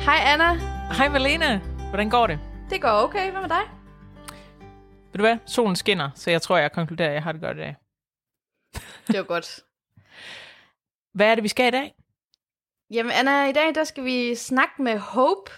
[0.00, 0.54] Hej Anna.
[0.96, 1.58] Hej Malene.
[1.88, 2.38] Hvordan går det?
[2.70, 3.30] Det går okay.
[3.30, 3.62] Hvad med dig?
[5.12, 5.36] Ved du hvad?
[5.46, 7.76] Solen skinner, så jeg tror, jeg konkluderer, at jeg har det godt i dag.
[9.06, 9.60] Det var godt.
[11.14, 11.94] Hvad er det, vi skal i dag?
[12.90, 15.50] Jamen Anna, i dag der skal vi snakke med Hope.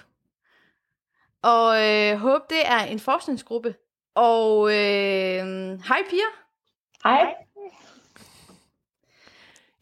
[1.42, 3.74] Og øh, Hope, det er en forskningsgruppe.
[4.14, 5.44] Og øh,
[5.88, 6.28] hej Pia.
[7.04, 7.34] Hej.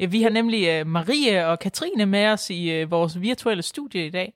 [0.00, 4.06] Ja, vi har nemlig uh, Marie og Katrine med os i uh, vores virtuelle studie
[4.06, 4.32] i dag.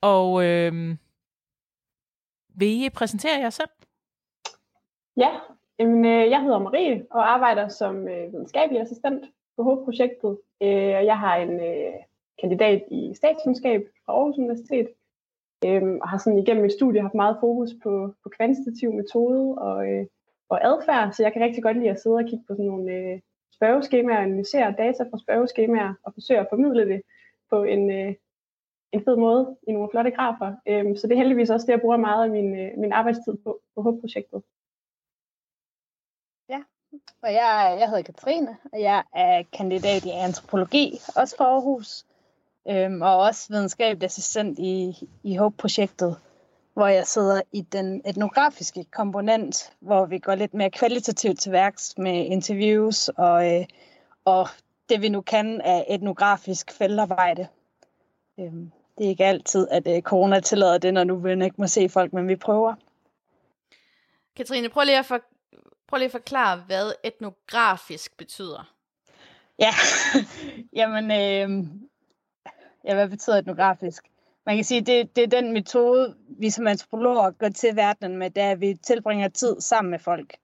[0.00, 0.96] Og uh,
[2.58, 3.70] vil I præsentere jer selv?
[5.16, 5.30] Ja,
[5.78, 9.24] jamen, øh, jeg hedder Marie og arbejder som øh, videnskabelig assistent
[9.56, 10.38] på HOPE-projektet.
[10.62, 11.94] Øh, og jeg har en øh,
[12.40, 14.88] kandidat i statskundskab fra Aarhus Universitet.
[15.66, 19.88] Øh, og har sådan igennem mit studie haft meget fokus på, på kvantitativ metode og,
[19.88, 20.06] øh,
[20.48, 22.92] og adfærd, så jeg kan rigtig godt lide at sidde og kigge på sådan nogle
[22.92, 23.20] øh,
[23.52, 27.02] spørgeskemaer, analysere data fra spørgeskemaer og forsøge at formidle det
[27.50, 28.14] på en, øh,
[28.92, 30.54] en fed måde i nogle flotte grafer.
[30.66, 33.36] Øhm, så det er heldigvis også det, jeg bruger meget af min, øh, min arbejdstid
[33.44, 34.42] på, på HOPE-projektet.
[36.48, 36.62] Ja,
[37.22, 42.06] Og jeg, jeg hedder Katrine, og jeg er kandidat i antropologi, også fra Aarhus,
[42.68, 46.16] øhm, og også videnskabelig assistent i, i HOPE-projektet,
[46.74, 51.98] hvor jeg sidder i den etnografiske komponent, hvor vi går lidt mere kvalitativt til værks
[51.98, 53.66] med interviews og, øh,
[54.24, 54.48] og
[54.88, 57.48] det vi nu kan af etnografisk feltarbejde.
[58.40, 61.66] Øhm, det er ikke altid, at øh, corona tillader det, når nu vi ikke må
[61.66, 62.74] se folk, men vi prøver.
[64.36, 65.20] Katrine, prøv lige at, for,
[65.88, 68.74] prøv lige at forklare, hvad etnografisk betyder.
[69.58, 69.70] Ja,
[70.78, 71.66] jamen, øh,
[72.84, 74.04] ja, hvad betyder etnografisk?
[74.46, 78.30] Man kan sige, det, det er den metode, vi som antropologer går til verden med,
[78.30, 80.36] da vi tilbringer tid sammen med folk.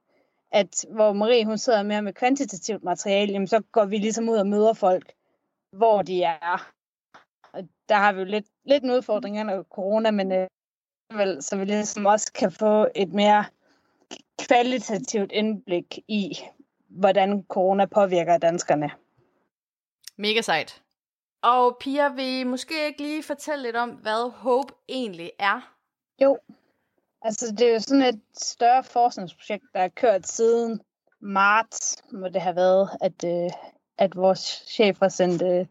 [0.53, 4.37] At hvor Marie hun sidder mere med kvantitativt materiale, jamen, så går vi ligesom ud
[4.37, 5.13] og møder folk,
[5.73, 6.74] hvor de er.
[7.55, 10.47] Og der har vi jo lidt, lidt en udfordring under corona, men øh,
[11.15, 13.45] vel, så vi ligesom også kan få et mere
[14.39, 16.39] kvalitativt indblik i,
[16.89, 18.91] hvordan corona påvirker danskerne.
[20.17, 20.83] Mega sejt.
[21.43, 25.75] Og Pia, vil måske ikke lige fortælle lidt om, hvad HOPE egentlig er?
[26.23, 26.39] Jo,
[27.23, 30.81] altså det er jo sådan et større forskningsprojekt, der er kørt siden
[31.21, 33.51] marts, må det have været, at, øh,
[33.99, 35.67] at vores chef har sendt øh,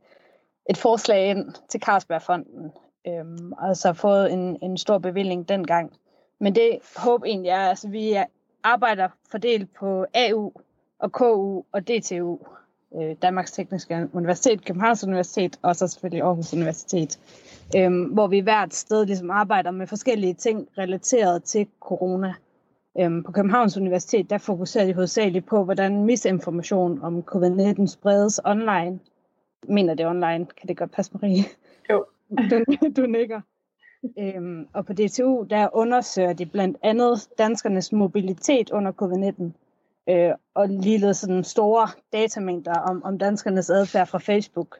[0.69, 2.71] et forslag ind til Carlsbergfonden,
[3.07, 5.93] øhm, og så fået en, en stor bevilling dengang.
[6.39, 8.17] Men det håb egentlig er, altså vi
[8.63, 10.51] arbejder fordelt på AU
[10.99, 12.37] og KU og DTU,
[12.95, 17.19] øh, Danmarks Tekniske Universitet, Københavns Universitet og så selvfølgelig Aarhus Universitet,
[17.77, 22.33] øhm, hvor vi hvert sted ligesom arbejder med forskellige ting relateret til corona.
[22.99, 28.99] Øhm, på Københavns Universitet, der fokuserer de hovedsageligt på, hvordan misinformation om covid-19 spredes online.
[29.63, 31.43] Mener det online, kan det godt passe, Marie?
[31.89, 32.05] Jo.
[32.49, 32.63] du,
[33.01, 33.41] du nikker.
[34.19, 39.43] Øhm, og på DTU, der undersøger de blandt andet danskernes mobilitet under covid-19,
[40.09, 44.79] øh, og ligeledes sådan store datamængder om, om danskernes adfærd fra Facebook.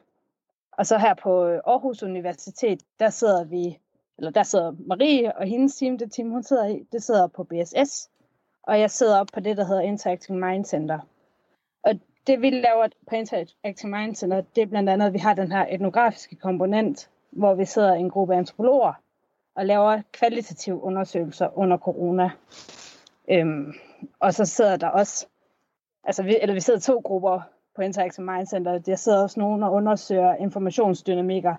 [0.72, 3.78] Og så her på Aarhus Universitet, der sidder vi,
[4.18, 7.44] eller der sidder Marie og hendes team, det team hun sidder i, det sidder på
[7.44, 8.10] BSS,
[8.62, 10.98] og jeg sidder op på det, der hedder Interacting Mind Center.
[11.82, 11.94] Og
[12.26, 15.52] det vi laver på Interactive Mind Center, det er blandt andet, at vi har den
[15.52, 18.92] her etnografiske komponent, hvor vi sidder en gruppe antropologer,
[19.56, 22.30] og laver kvalitative undersøgelser under corona.
[23.30, 23.72] Øhm,
[24.20, 25.26] og så sidder der også,
[26.04, 27.40] altså vi, eller vi sidder to grupper
[27.76, 28.78] på Interactive Mind Center.
[28.78, 31.54] Der sidder også nogen og undersøger informationsdynamikker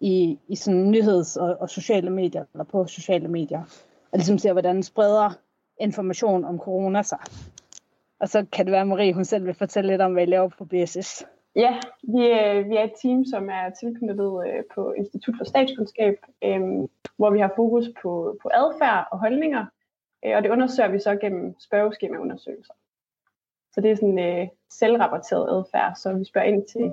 [0.00, 3.62] i, i sådan nyheds- og, og sociale medier, eller på sociale medier.
[4.12, 5.30] Og ligesom ser, hvordan spreder
[5.80, 7.18] information om corona sig.
[8.20, 10.26] Og så kan det være, at Marie hun selv vil fortælle lidt om, hvad I
[10.26, 11.26] laver på BSS.
[11.56, 16.14] Ja, vi er, vi er et team, som er tilknyttet øh, på Institut for Statskundskab,
[16.44, 16.60] øh,
[17.16, 19.66] hvor vi har fokus på, på adfærd og holdninger,
[20.24, 22.74] øh, og det undersøger vi så gennem spørgeskemaundersøgelser.
[23.72, 26.86] Så det er sådan øh, selvrapporteret adfærd, så vi spørger ind til,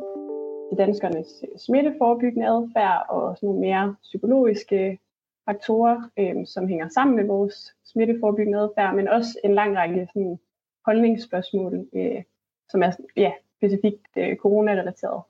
[0.69, 5.00] til danskernes øh, smitteforebyggende adfærd og sådan nogle mere psykologiske
[5.46, 10.40] faktorer, øh, som hænger sammen med vores smitteforebyggende adfærd, men også en lang række sådan,
[10.85, 12.24] holdningsspørgsmål, øh,
[12.69, 15.24] som er ja, specifikt øh, corona-relateret.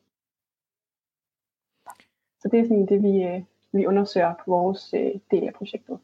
[2.39, 3.41] Så det er sådan det, vi, øh,
[3.71, 5.99] vi undersøger på vores øh, del af projektet.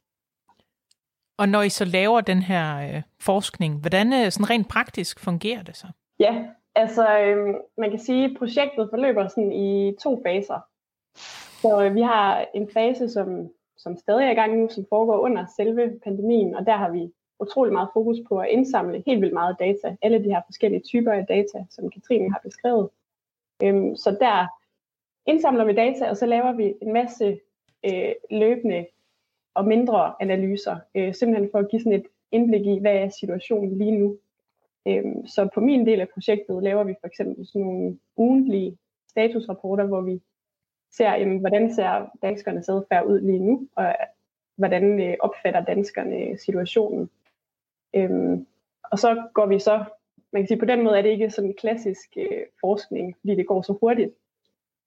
[1.37, 5.63] Og når I så laver den her øh, forskning, hvordan øh, sådan rent praktisk fungerer
[5.63, 5.87] det så?
[6.19, 10.59] Ja, altså øh, man kan sige, at projektet forløber sådan i to faser.
[11.61, 15.19] Så øh, vi har en fase, som, som stadig er i gang nu, som foregår
[15.19, 19.33] under selve pandemien, og der har vi utrolig meget fokus på at indsamle helt vildt
[19.33, 19.95] meget data.
[20.01, 22.89] Alle de her forskellige typer af data, som Katrine har beskrevet.
[23.63, 24.47] Øhm, så der
[25.25, 27.39] indsamler vi data, og så laver vi en masse
[27.86, 28.86] øh, løbende
[29.53, 33.77] og mindre analyser, øh, simpelthen for at give sådan et indblik i, hvad er situationen
[33.77, 34.18] lige nu.
[34.88, 38.77] Øhm, så på min del af projektet laver vi for eksempel sådan nogle ugentlige
[39.07, 40.21] statusrapporter, hvor vi
[40.92, 43.95] ser, jamen, hvordan ser danskernes adfærd ud lige nu, og
[44.56, 47.09] hvordan øh, opfatter danskerne situationen.
[47.95, 48.47] Øhm,
[48.91, 49.83] og så går vi så,
[50.33, 53.36] man kan sige, på den måde er det ikke sådan en klassisk øh, forskning, fordi
[53.36, 54.13] det går så hurtigt.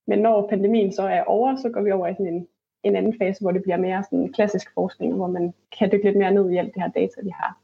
[0.06, 2.49] Men når pandemien så er over, så går vi over i sådan en,
[2.82, 6.19] en anden fase, hvor det bliver mere sådan klassisk forskning, hvor man kan dykke lidt
[6.19, 7.58] mere ned i alt det her data, vi har.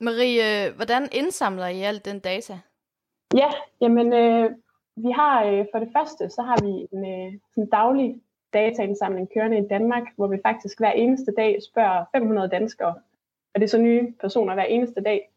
[0.00, 2.60] Marie, hvordan indsamler I alt den data?
[3.34, 3.50] Ja,
[3.80, 4.50] jamen øh,
[4.96, 8.20] vi har øh, for det første, så har vi en øh, sådan daglig
[8.52, 12.94] dataindsamling kørende i Danmark, hvor vi faktisk hver eneste dag spørger 500 danskere,
[13.54, 15.30] og det er så nye personer hver eneste dag,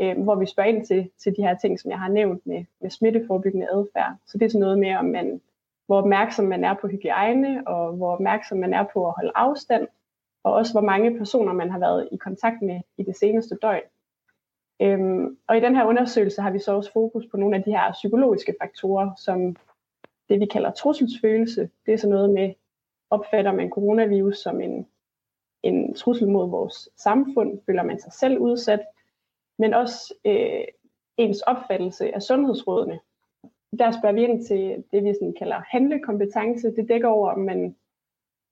[0.00, 2.64] øh, hvor vi spørger ind til, til de her ting, som jeg har nævnt med,
[2.80, 4.16] med smitteforebyggende adfærd.
[4.26, 5.40] Så det er sådan noget med, om man,
[5.86, 9.88] hvor opmærksom man er på hygiejne, og hvor opmærksom man er på at holde afstand,
[10.44, 13.82] og også hvor mange personer man har været i kontakt med i det seneste døgn.
[14.82, 17.70] Øhm, og i den her undersøgelse har vi så også fokus på nogle af de
[17.70, 19.56] her psykologiske faktorer, som
[20.28, 21.70] det vi kalder trusselsfølelse.
[21.86, 22.54] Det er så noget med,
[23.10, 24.86] opfatter man coronavirus som en,
[25.62, 28.80] en trussel mod vores samfund, føler man sig selv udsat,
[29.58, 30.64] men også øh,
[31.16, 33.00] ens opfattelse af sundhedsrådene.
[33.78, 36.76] Der spørger vi ind til det, vi sådan kalder handlekompetence.
[36.76, 37.76] Det dækker over, om man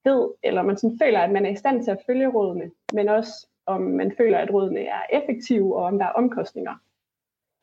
[0.04, 3.08] ved, eller man sådan føler, at man er i stand til at følge rådene, men
[3.08, 6.74] også om man føler, at rådene er effektive, og om der er omkostninger.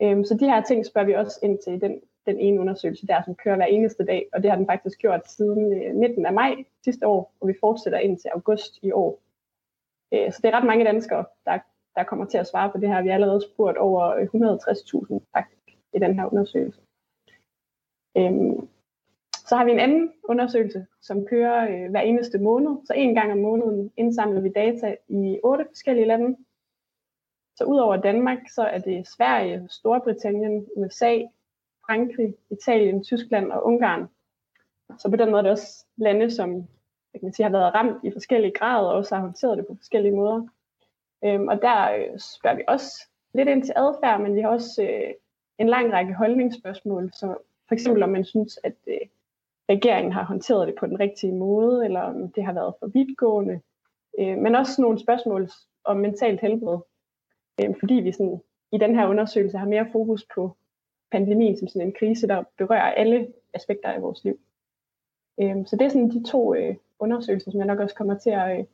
[0.02, 3.22] Øhm, så de her ting spørger vi også ind til den, den ene undersøgelse der,
[3.24, 6.32] som kører hver eneste dag, og det har den faktisk gjort siden øh, midten af
[6.32, 6.54] maj
[6.84, 9.20] sidste år, og vi fortsætter ind til august i år.
[10.12, 11.58] Øh, så det er ret mange danskere, der,
[11.94, 13.02] der kommer til at svare på det her.
[13.02, 16.80] Vi har allerede spurgt over øh, 160.000 faktisk i den her undersøgelse.
[18.16, 18.68] Øhm,
[19.48, 22.76] så har vi en anden undersøgelse, som kører øh, hver eneste måned.
[22.84, 26.36] Så en gang om måneden indsamler vi data i otte forskellige lande.
[27.56, 31.22] Så udover Danmark, så er det Sverige, Storbritannien, USA,
[31.86, 34.08] Frankrig, Italien, Tyskland og Ungarn.
[34.98, 36.68] Så på den måde er det også lande, som
[37.16, 39.74] jeg kan sige, har været ramt i forskellige grader, og også har håndteret det på
[39.74, 40.46] forskellige måder.
[41.24, 44.82] Øhm, og der øh, spørger vi også lidt ind til adfærd, men vi har også
[44.82, 45.14] øh,
[45.58, 47.26] en lang række holdningsspørgsmål, så
[47.68, 49.06] for eksempel om man synes, at øh,
[49.68, 53.60] regeringen har håndteret det på den rigtige måde, eller om det har været for vidtgående.
[54.18, 55.50] Øh, men også nogle spørgsmål
[55.84, 56.78] om mentalt helbred,
[57.60, 58.40] øh, fordi vi sådan,
[58.72, 60.56] i den her undersøgelse har mere fokus på
[61.12, 64.38] pandemien som sådan en krise, der berører alle aspekter af vores liv.
[65.40, 68.30] Øh, så det er sådan de to øh, undersøgelser, som jeg nok også kommer til
[68.30, 68.64] at, øh,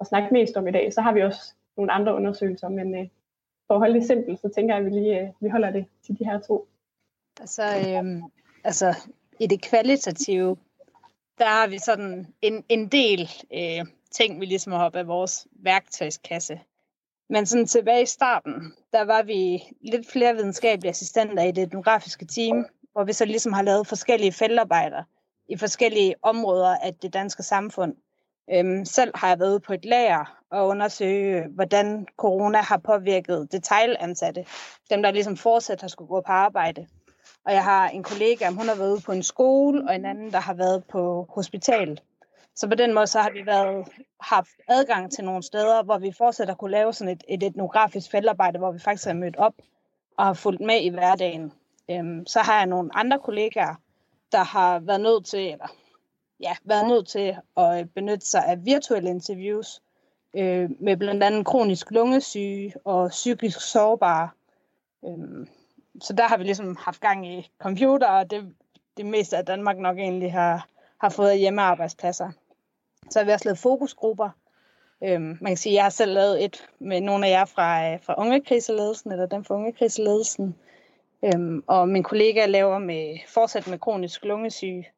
[0.00, 0.92] at snakke mest om i dag.
[0.92, 3.08] Så har vi også nogle andre undersøgelser, men øh,
[3.66, 5.86] for at holde det simpelt, så tænker jeg, at vi lige øh, vi holder det
[6.06, 6.68] til de her to.
[7.40, 8.22] Altså, øh,
[8.64, 8.94] altså
[9.40, 10.56] i det kvalitative,
[11.38, 15.46] der har vi sådan en, en del øh, ting, vi ligesom har op af vores
[15.52, 16.60] værktøjskasse.
[17.28, 22.26] Men sådan tilbage i starten, der var vi lidt flere videnskabelige assistenter i det etnografiske
[22.26, 25.02] team, hvor vi så ligesom har lavet forskellige feltarbejder
[25.48, 27.94] i forskellige områder af det danske samfund.
[28.52, 34.46] Øhm, selv har jeg været på et lager og undersøge, hvordan corona har påvirket detailansatte,
[34.90, 36.86] dem der ligesom fortsat har skulle gå på arbejde.
[37.44, 40.32] Og jeg har en kollega, hun har været ude på en skole, og en anden,
[40.32, 42.02] der har været på hospitalet.
[42.56, 43.88] Så på den måde så har vi været,
[44.20, 48.10] haft adgang til nogle steder, hvor vi fortsat har kunne lave sådan et, et etnografisk
[48.10, 49.54] feltarbejde, hvor vi faktisk har mødt op
[50.18, 51.52] og har fulgt med i hverdagen.
[51.90, 53.74] Øhm, så har jeg nogle andre kollegaer,
[54.34, 55.76] der har været nødt til, eller
[56.40, 59.82] ja, været nødt til at øh, benytte sig af virtuelle interviews
[60.34, 64.28] øh, med blandt andet kronisk lungesyge og psykisk sårbare.
[65.04, 65.46] Øh,
[66.00, 68.54] så der har vi ligesom haft gang i computer, og det,
[68.96, 70.68] det meste af Danmark nok egentlig har,
[71.00, 72.30] har fået hjemmearbejdspladser.
[73.10, 74.30] Så har vi også lavet fokusgrupper.
[75.04, 77.92] Øhm, man kan sige, at jeg har selv lavet et med nogle af jer fra,
[77.92, 80.56] øh, fra ungekriseledelsen, eller dem fra ungekriseledelsen.
[81.24, 84.88] Øhm, og min kollega laver med, fortsat med kronisk lungesyge.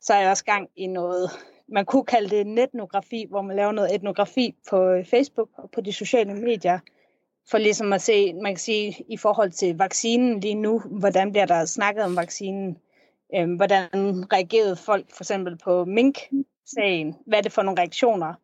[0.00, 1.30] Så er jeg også gang i noget,
[1.68, 5.80] man kunne kalde det netnografi, hvor man laver noget etnografi på øh, Facebook og på
[5.80, 6.78] de sociale medier,
[7.50, 11.46] for ligesom at se, man kan sige, i forhold til vaccinen lige nu, hvordan bliver
[11.46, 12.78] der snakket om vaccinen?
[13.34, 13.88] Øhm, hvordan
[14.32, 17.14] reagerede folk for eksempel på mink-sagen?
[17.26, 18.34] Hvad er det for nogle reaktioner?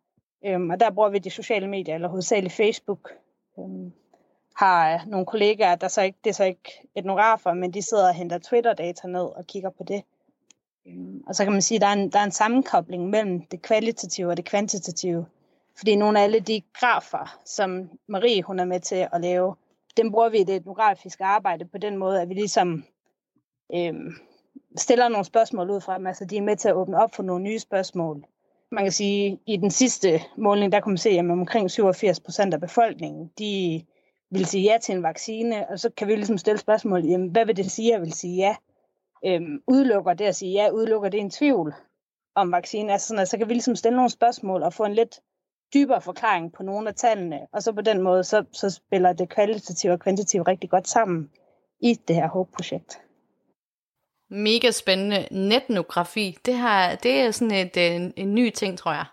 [0.47, 3.11] Øhm, og der bruger vi de sociale medier, eller hovedsageligt Facebook.
[3.59, 3.93] Øhm,
[4.57, 8.15] har nogle kollegaer, der så ikke, det er så ikke etnografer, men de sidder og
[8.15, 10.03] henter Twitter-data ned og kigger på det.
[10.87, 13.43] Øhm, og så kan man sige, at der er en, der er en sammenkobling mellem
[13.47, 15.27] det kvalitative og det kvantitative.
[15.79, 19.55] Fordi nogle af alle de grafer, som Marie hun er med til at lave,
[19.97, 22.85] dem bruger vi i det etnografiske arbejde på den måde, at vi ligesom
[23.75, 24.13] øhm,
[24.77, 26.07] stiller nogle spørgsmål ud fra dem.
[26.07, 28.25] Altså de er med til at åbne op for nogle nye spørgsmål.
[28.71, 32.55] man kan sige, i den sidste måling, der kunne man se, at omkring 87 procent
[32.55, 33.83] af befolkningen, de
[34.33, 37.47] vil sige ja til en vaccine, og så kan vi ligesom stille spørgsmål, jamen, hvad
[37.47, 38.57] vil det sige, at jeg vil sige ja?
[39.25, 41.75] Øhm, udelukker det at sige ja, udelukker det en tvivl
[42.35, 42.93] om vaccine?
[42.93, 45.21] Altså sådan, at så kan vi ligesom stille nogle spørgsmål og få en lidt
[45.75, 49.29] dybere forklaring på nogle af tallene, og så på den måde, så, så spiller det
[49.29, 51.31] kvalitativt og kvantitativt rigtig godt sammen
[51.81, 53.01] i det her HOPE-projekt.
[54.31, 55.29] Mega spændende.
[55.31, 59.05] Netnografi, det, her, det er sådan et, en, en ny ting, tror jeg.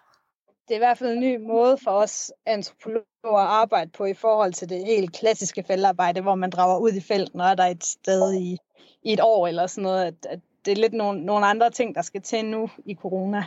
[0.67, 4.13] Det er i hvert fald en ny måde for os antropologer at arbejde på i
[4.13, 7.65] forhold til det helt klassiske feltarbejde, hvor man drager ud i felten, og er der
[7.65, 8.57] et sted i,
[9.03, 10.05] i et år eller sådan noget.
[10.05, 13.45] At, at det er lidt nogle, nogle andre ting, der skal til nu i corona.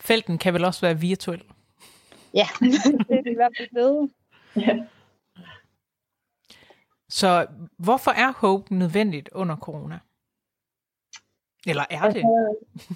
[0.00, 1.44] Felten kan vel også være virtuel?
[2.34, 2.48] Ja,
[3.08, 4.10] det er i hvert fald blevet.
[4.56, 4.78] Ja.
[7.08, 9.98] Så hvorfor er HOPE nødvendigt under corona?
[11.66, 12.24] Eller er det?
[12.24, 12.94] Altså,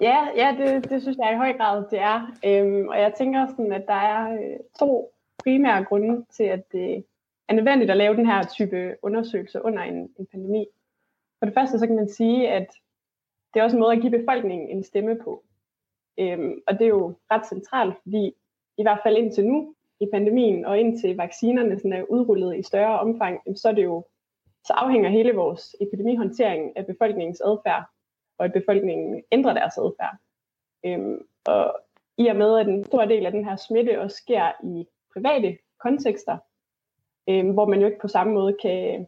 [0.00, 2.36] ja, ja det, det synes jeg i høj grad, det er.
[2.46, 7.04] Øhm, og jeg tænker sådan, at der er øh, to primære grunde til, at det
[7.48, 10.66] er nødvendigt at lave den her type undersøgelser under en, en pandemi.
[11.38, 12.66] For det første så kan man sige, at
[13.54, 15.44] det er også en måde at give befolkningen en stemme på.
[16.18, 18.32] Øhm, og det er jo ret centralt, fordi
[18.78, 22.98] i hvert fald indtil nu i pandemien, og indtil vaccinerne sådan er udrullet i større
[22.98, 24.04] omfang, så er det jo
[24.64, 27.93] så afhænger hele vores epidemihåndtering af befolkningens adfærd
[28.38, 30.16] og at befolkningen ændrer deres adfærd.
[30.86, 31.80] Øhm, og
[32.18, 35.58] i og med, at en stor del af den her smitte også sker i private
[35.78, 36.38] kontekster,
[37.28, 39.06] øhm, hvor man jo ikke på samme måde kan,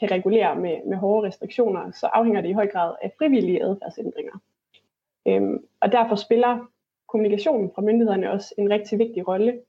[0.00, 4.38] kan regulere med, med hårde restriktioner, så afhænger det i høj grad af frivillige adfærdsændringer.
[5.28, 6.66] Øhm, og derfor spiller
[7.08, 9.60] kommunikationen fra myndighederne også en rigtig vigtig rolle.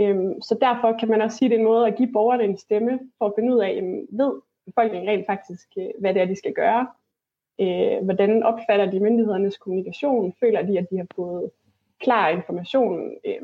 [0.00, 2.44] Øhm, så derfor kan man også sige, at det er en måde at give borgerne
[2.44, 4.32] en stemme for at finde ud af, jamen, ved
[4.66, 6.86] befolkningen rent faktisk, øh, hvad det er, de skal gøre,
[7.60, 10.34] Øh, hvordan opfatter de myndighedernes kommunikation?
[10.40, 11.50] Føler de, at de har fået
[12.00, 13.42] klar information øh,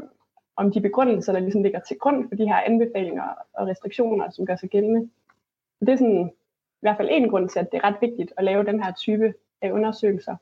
[0.56, 4.46] om de begrundelser, der ligesom ligger til grund for de her anbefalinger og restriktioner, som
[4.46, 5.10] gør sig gældende?
[5.80, 8.44] Det er sådan, i hvert fald en grund til, at det er ret vigtigt at
[8.44, 10.36] lave den her type af undersøgelser.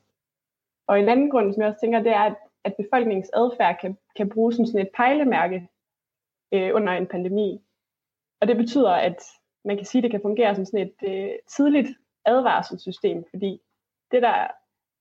[0.87, 3.97] Og en anden grund, som jeg også tænker, det er, at, at befolkningens adfærd kan,
[4.15, 5.67] kan bruges som sådan et pejlemærke
[6.51, 7.61] øh, under en pandemi.
[8.41, 9.23] Og det betyder, at
[9.65, 11.89] man kan sige, at det kan fungere som sådan et øh, tidligt
[12.25, 13.61] advarselssystem, fordi
[14.11, 14.47] det, der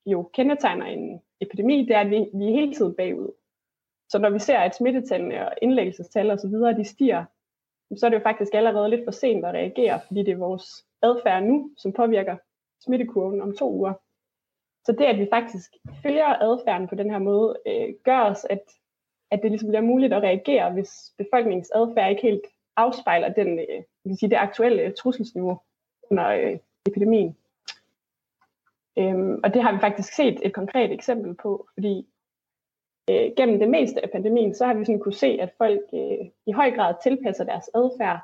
[0.06, 3.32] jo kendetegner en epidemi, det er, at vi, vi er hele tiden bagud.
[4.08, 7.24] Så når vi ser, at smittetallene og indlæggelsestal osv., de stiger,
[7.96, 10.86] så er det jo faktisk allerede lidt for sent at reagere, fordi det er vores
[11.02, 12.36] adfærd nu, som påvirker
[12.80, 13.92] smittekurven om to uger.
[14.86, 15.70] Så det, at vi faktisk
[16.02, 18.62] følger adfærden på den her måde, øh, gør os, at,
[19.30, 22.46] at det ligesom bliver muligt at reagere, hvis befolkningens adfærd ikke helt
[22.76, 25.60] afspejler den, øh, vil sige, det aktuelle trusselsniveau
[26.10, 27.36] under øh, epidemien.
[28.98, 32.06] Øhm, og det har vi faktisk set et konkret eksempel på, fordi
[33.10, 36.26] øh, gennem det meste af pandemien, så har vi sådan kunne se, at folk øh,
[36.46, 38.20] i høj grad tilpasser deres adfærd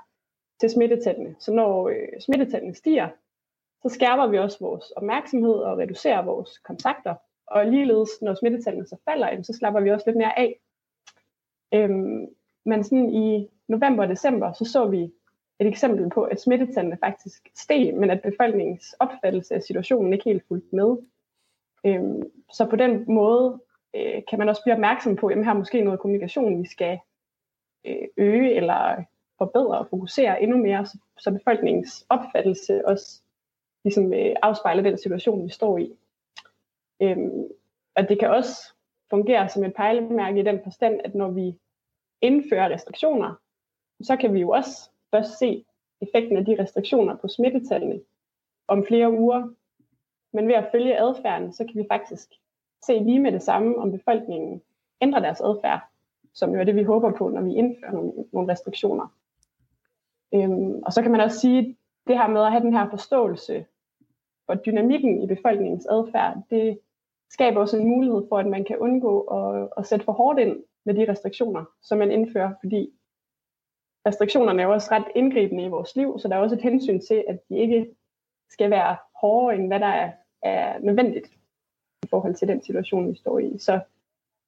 [0.61, 1.37] til smittetallene.
[1.39, 3.09] Så når øh, smittetallene stiger,
[3.83, 7.15] så skærper vi også vores opmærksomhed og reducerer vores kontakter.
[7.47, 10.61] Og ligeledes, når smittetallene så falder, så slapper vi også lidt mere af.
[11.75, 12.27] Øhm,
[12.65, 15.13] men sådan i november og december, så så vi
[15.61, 20.45] et eksempel på, at smittetallene faktisk steg, men at befolkningens opfattelse af situationen ikke helt
[20.49, 20.97] fulgte med.
[21.87, 22.23] Øhm,
[22.53, 23.61] så på den måde
[23.97, 26.99] øh, kan man også blive opmærksom på, at her er måske noget kommunikation, vi skal
[27.87, 29.05] øh, øge eller
[29.39, 33.23] forbedre og fokusere endnu mere, så, så befolkningens opfattelse også
[33.85, 35.97] ligesom øh, afspejler den situation, vi står i.
[37.03, 37.49] Øhm,
[37.97, 38.75] og det kan også
[39.11, 41.59] fungere som et pejlemærke i den forstand, at når vi
[42.21, 43.35] indfører restriktioner,
[44.03, 45.65] så kan vi jo også først se
[46.01, 48.01] effekten af de restriktioner på smittetallene
[48.69, 49.49] om flere uger.
[50.33, 52.29] Men ved at følge adfærden, så kan vi faktisk
[52.87, 54.63] se lige med det samme, om befolkningen
[55.01, 55.81] ændrer deres adfærd,
[56.35, 59.07] som jo er det, vi håber på, når vi indfører nogle, nogle restriktioner.
[60.35, 63.67] Øhm, og så kan man også sige, det her med at have den her forståelse
[64.47, 66.79] for dynamikken i befolkningens adfærd, det
[67.31, 70.63] skaber også en mulighed for, at man kan undgå at, at sætte for hårdt ind
[70.85, 72.93] med de restriktioner, som man indfører, fordi
[74.07, 77.01] restriktionerne er jo også ret indgribende i vores liv, så der er også et hensyn
[77.01, 77.87] til, at de ikke
[78.51, 81.27] skal være hårdere, end hvad der er, er nødvendigt
[82.03, 83.59] i forhold til den situation, vi står i.
[83.59, 83.81] Så,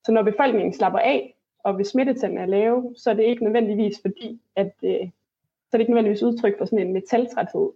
[0.04, 4.00] så når befolkningen slapper af, og hvis smittetallene er lave, så er det ikke nødvendigvis
[4.00, 5.10] fordi, at øh,
[5.70, 7.70] så er det ikke nødvendigvis udtryk for sådan en metaltræthed.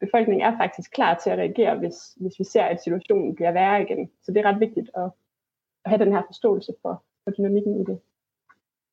[0.00, 3.82] Befolkningen er faktisk klar til at reagere, hvis, hvis vi ser, at situationen bliver værre
[3.82, 4.10] igen.
[4.22, 5.10] Så det er ret vigtigt at,
[5.84, 8.00] at have den her forståelse for, for dynamikken i det.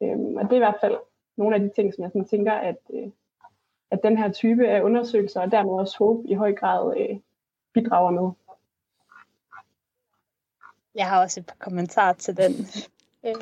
[0.04, 0.98] Øhm, og det er i hvert fald
[1.38, 3.12] nogle af de ting, som jeg sådan tænker, at, øh,
[3.92, 7.20] at den her type af undersøgelser, og dermed også håb i høj grad øh,
[7.74, 8.32] bidrager med.
[10.96, 12.52] Jeg har også et par kommentarer til den.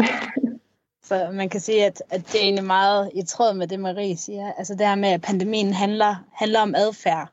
[1.04, 4.18] Så man kan sige, at, at det er egentlig meget i tråd med det, Marie
[4.18, 4.54] siger.
[4.54, 7.30] Altså det her med, at pandemien handler, handler om adfærd.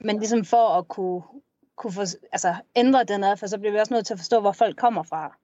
[0.00, 1.22] Men ligesom for at kunne,
[1.76, 2.00] kunne få,
[2.32, 5.02] altså, ændre den adfærd, så bliver vi også nødt til at forstå, hvor folk kommer
[5.02, 5.36] fra.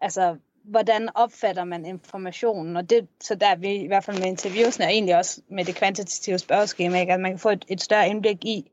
[0.00, 2.76] Altså, hvordan opfatter man informationen?
[2.76, 5.74] Og det så der vi i hvert fald med interviewsene, og egentlig også med det
[5.74, 7.12] kvantitative spørgeskema, ikke?
[7.12, 8.70] at man kan få et, et større indblik i,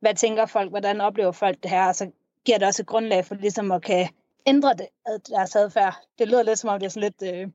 [0.00, 2.10] hvad tænker folk, hvordan oplever folk det her, og så
[2.44, 4.08] giver det også et grundlag for ligesom at kan
[4.46, 4.86] ændre det,
[5.28, 5.94] deres adfærd.
[6.18, 7.48] Det lyder lidt som om, det er sådan lidt øh,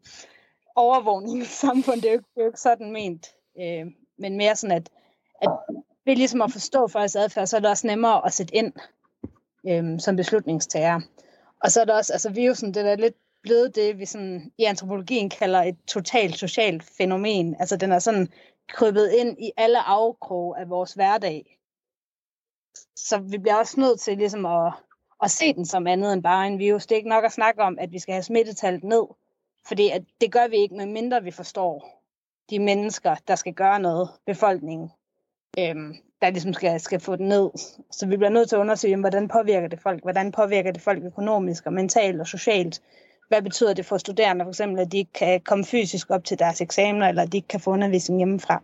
[0.76, 2.04] overvågning i samfundet.
[2.04, 3.28] Det er jo, det er jo ikke sådan ment.
[3.60, 3.86] Øh,
[4.18, 4.90] men mere sådan, at,
[5.42, 5.50] at
[6.06, 8.74] ved ligesom at forstå folks adfærd, så er det også nemmere at sætte ind
[9.68, 11.02] øh, som beslutningstager.
[11.64, 13.16] Og så er det også, altså virusen, det er lidt
[13.46, 17.56] blevet det, vi sådan, i antropologien kalder et totalt socialt fænomen.
[17.60, 18.28] Altså den er sådan
[18.68, 21.60] krybet ind i alle afkroge af vores hverdag.
[22.96, 24.74] Så vi bliver også nødt til ligesom at,
[25.24, 26.86] at se den som andet end bare en virus.
[26.86, 29.06] Det er ikke nok at snakke om, at vi skal have smittetallet ned,
[29.68, 32.04] fordi at det gør vi ikke, medmindre vi forstår
[32.50, 34.90] de mennesker, der skal gøre noget, befolkningen,
[35.60, 37.50] øhm, der ligesom skal, skal få den ned.
[37.92, 40.02] Så vi bliver nødt til at undersøge, hvordan påvirker det folk?
[40.04, 42.82] Hvordan påvirker det folk økonomisk og mentalt og socialt?
[43.28, 46.40] Hvad betyder det for studerende, for eksempel, at de ikke kan komme fysisk op til
[46.40, 48.64] deres eksamener, eller at de ikke kan få undervisning hjemmefra?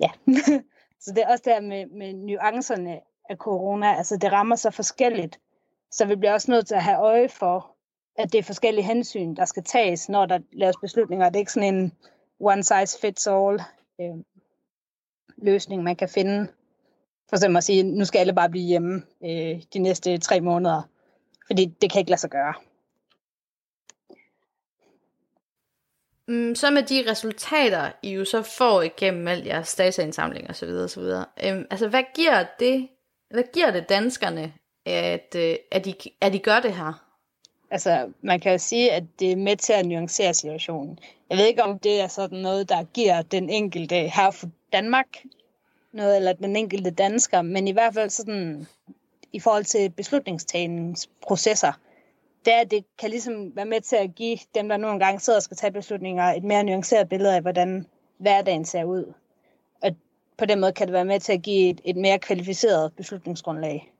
[0.00, 0.10] Ja,
[1.02, 3.96] så det er også der med, med nuancerne af corona.
[3.96, 5.40] Altså det rammer så forskelligt.
[5.90, 7.74] Så vi bliver også nødt til at have øje for,
[8.18, 11.26] at det er forskellige hensyn, der skal tages, når der laves beslutninger.
[11.26, 11.92] Det er ikke sådan en
[12.40, 13.60] one size fits all
[14.00, 14.16] øh,
[15.36, 16.48] løsning, man kan finde.
[17.28, 20.82] For eksempel at sige, nu skal alle bare blive hjemme øh, de næste tre måneder.
[21.46, 22.54] Fordi det kan ikke lade sig gøre.
[26.28, 30.66] Mm, så med de resultater, I jo så får igennem al jeres dataindsamling og så
[30.66, 31.24] videre, og så videre.
[31.44, 32.88] Øhm, altså, hvad giver det,
[33.30, 34.52] hvad giver det danskerne,
[34.86, 37.04] at, øh, at, de, at de gør det her?
[37.70, 40.98] Altså, man kan jo sige, at det er med til at nuancere situationen.
[41.30, 45.06] Jeg ved ikke, om det er sådan noget, der giver den enkelte her for Danmark
[45.92, 48.66] noget, eller den enkelte dansker, men i hvert fald sådan,
[49.32, 51.72] i forhold til beslutningstagningsprocesser,
[52.48, 55.20] det er, at det kan ligesom være med til at give dem, der nogle gange
[55.20, 57.86] sidder og skal tage beslutninger, et mere nuanceret billede af, hvordan
[58.18, 59.12] hverdagen ser ud.
[59.82, 59.90] Og
[60.36, 63.92] på den måde kan det være med til at give et, et mere kvalificeret beslutningsgrundlag.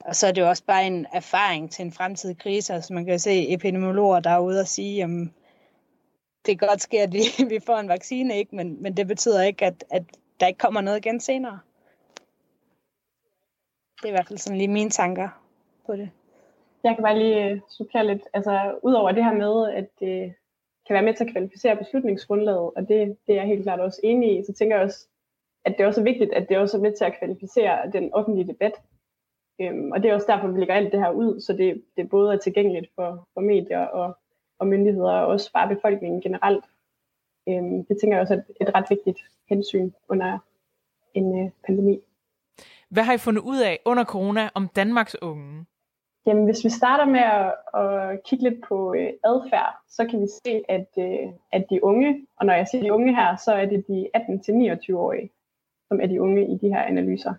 [0.00, 2.74] Og så er det jo også bare en erfaring til en fremtidig krise.
[2.74, 5.10] Altså man kan se epidemiologer, der er ude og sige, at
[6.46, 7.20] det kan godt ske, at vi,
[7.54, 8.56] vi får en vaccine, ikke?
[8.56, 10.02] Men, men det betyder ikke, at, at
[10.40, 11.58] der ikke kommer noget igen senere.
[13.96, 15.28] Det er i hvert fald sådan lige mine tanker
[15.86, 16.10] på det.
[16.86, 18.22] Jeg kan bare lige øh, supplere lidt.
[18.32, 20.34] Altså, udover det her med, at det
[20.86, 24.00] kan være med til at kvalificere beslutningsgrundlaget, og det, det er jeg helt klart også
[24.04, 25.08] enig i, så tænker jeg også,
[25.64, 28.48] at det er også vigtigt, at det også er med til at kvalificere den offentlige
[28.52, 28.72] debat.
[29.60, 32.10] Øhm, og det er også derfor, vi lægger alt det her ud, så det, det
[32.10, 34.16] både er tilgængeligt for, for medier og,
[34.58, 36.64] og myndigheder, og også bare befolkningen generelt.
[37.48, 39.18] Øhm, det tænker jeg også er et, et ret vigtigt
[39.48, 40.38] hensyn under
[41.14, 41.98] en øh, pandemi.
[42.88, 45.66] Hvad har I fundet ud af under corona om Danmarks unge?
[46.26, 50.26] Jamen, hvis vi starter med at, at kigge lidt på øh, adfærd, så kan vi
[50.44, 53.66] se, at, øh, at de unge, og når jeg siger de unge her, så er
[53.66, 55.30] det de 18-29-årige,
[55.88, 57.34] som er de unge i de her analyser.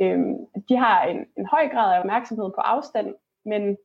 [0.00, 0.36] Øhm,
[0.68, 3.14] de har en, en høj grad af opmærksomhed på afstand,
[3.44, 3.76] men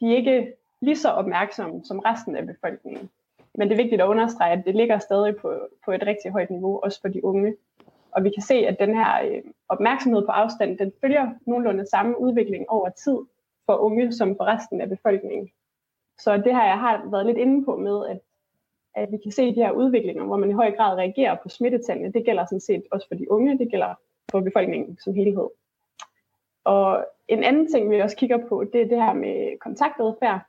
[0.00, 3.10] de er ikke lige så opmærksomme som resten af befolkningen.
[3.54, 6.50] Men det er vigtigt at understrege, at det ligger stadig på, på et rigtig højt
[6.50, 7.56] niveau, også for de unge.
[8.10, 12.20] Og vi kan se, at den her øh, opmærksomhed på afstand, den følger nogenlunde samme
[12.20, 13.18] udvikling over tid
[13.66, 15.50] for unge som for resten af befolkningen.
[16.18, 18.20] Så det her jeg har været lidt inde på med, at,
[18.94, 22.12] at vi kan se de her udviklinger, hvor man i høj grad reagerer på smittetallene.
[22.12, 23.94] Det gælder sådan set også for de unge, det gælder
[24.30, 25.48] for befolkningen som helhed.
[26.64, 30.40] Og en anden ting, vi også kigger på, det er det her med kontaktadfærd.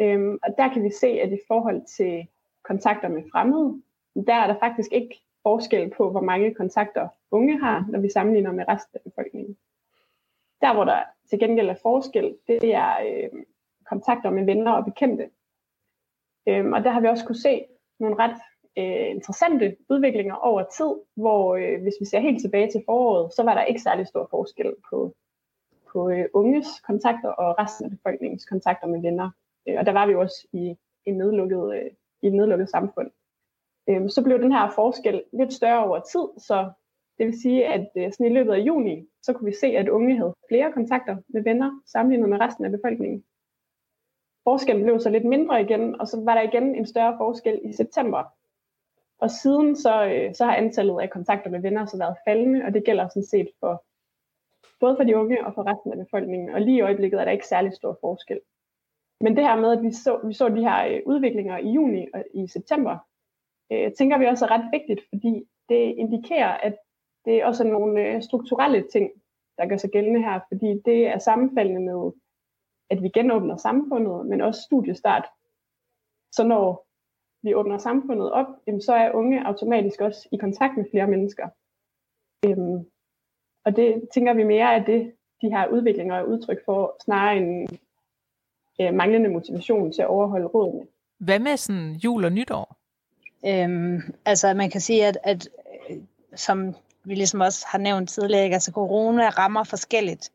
[0.00, 2.26] Øhm, og der kan vi se, at i forhold til
[2.62, 3.82] kontakter med fremmede,
[4.26, 8.52] der er der faktisk ikke forskel på, hvor mange kontakter unge har, når vi sammenligner
[8.52, 9.56] med resten af befolkningen.
[10.60, 13.42] Der, hvor der til gengæld er forskel, det er øh,
[13.90, 15.30] kontakter med venner og bekendte.
[16.48, 17.64] Øhm, og der har vi også kunne se
[18.00, 18.40] nogle ret
[18.78, 23.42] øh, interessante udviklinger over tid, hvor øh, hvis vi ser helt tilbage til foråret, så
[23.42, 25.14] var der ikke særlig stor forskel på,
[25.92, 29.30] på øh, unges kontakter og resten af befolkningens kontakter med venner.
[29.68, 31.90] Øh, og der var vi jo også i, en nedlukket, øh,
[32.22, 33.10] i et nedlukket samfund.
[33.88, 36.70] Øh, så blev den her forskel lidt større over tid, så
[37.18, 39.88] det vil sige, at øh, sådan i løbet af juni, så kunne vi se, at
[39.88, 43.24] unge havde flere kontakter med venner, sammenlignet med resten af befolkningen.
[44.44, 47.72] Forskellen blev så lidt mindre igen, og så var der igen en større forskel i
[47.72, 48.24] september.
[49.18, 52.74] Og siden så, øh, så har antallet af kontakter med venner så været faldende, og
[52.74, 53.84] det gælder sådan set for
[54.80, 56.50] både for de unge og for resten af befolkningen.
[56.54, 58.40] Og lige i øjeblikket er der ikke særlig stor forskel.
[59.20, 62.06] Men det her med, at vi så, vi så de her øh, udviklinger i juni
[62.14, 62.98] og i september,
[63.72, 66.76] øh, tænker vi også er ret vigtigt, fordi det indikerer, at
[67.26, 69.10] det også er nogle øh, strukturelle ting,
[69.58, 72.12] der gør sig gældende her, fordi det er sammenfaldende med,
[72.90, 75.24] at vi genåbner samfundet, men også studiestart.
[76.32, 76.86] Så når
[77.42, 81.48] vi åbner samfundet op, jamen, så er unge automatisk også i kontakt med flere mennesker.
[82.46, 82.86] Øhm,
[83.64, 85.12] og det tænker vi mere af det,
[85.42, 87.68] de her udviklinger er udtryk for, snarere end
[88.80, 90.86] øh, manglende motivation til at overholde rådene.
[91.18, 92.76] Hvad med sådan jul og nytår?
[93.46, 95.48] Øhm, altså man kan sige, at, at
[95.90, 95.96] øh,
[96.34, 96.74] som
[97.06, 98.54] vi ligesom også har nævnt tidligere, ikke?
[98.54, 100.32] altså corona rammer forskelligt,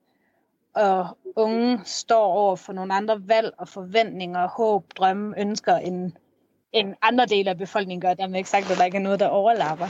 [0.73, 6.12] og unge står over for nogle andre valg og forventninger, håb, drømme, ønsker, end,
[6.71, 8.13] end andre dele af befolkningen gør.
[8.13, 9.88] Dermed ikke sagt, at der ikke er noget, der overlapper.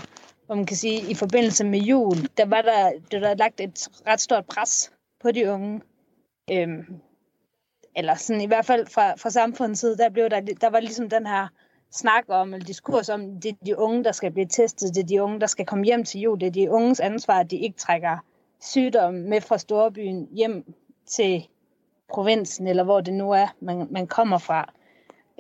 [0.48, 3.62] Og man kan sige, at i forbindelse med jul, der var der, der, der lagt
[3.62, 4.92] et ret stort pres
[5.22, 5.82] på de unge.
[6.52, 7.02] Øhm,
[7.96, 11.10] eller sådan i hvert fald fra, fra samfundets side, der, blev der, der var ligesom
[11.10, 11.48] den her
[11.92, 15.08] snak om, eller diskurs om, det er de unge, der skal blive testet, det er
[15.08, 17.58] de unge, der skal komme hjem til jul, det er de unges ansvar, at de
[17.58, 18.18] ikke trækker
[18.60, 20.74] sygdom med fra storbyen hjem
[21.06, 21.48] til
[22.10, 24.74] provinsen, eller hvor det nu er, man, man kommer fra.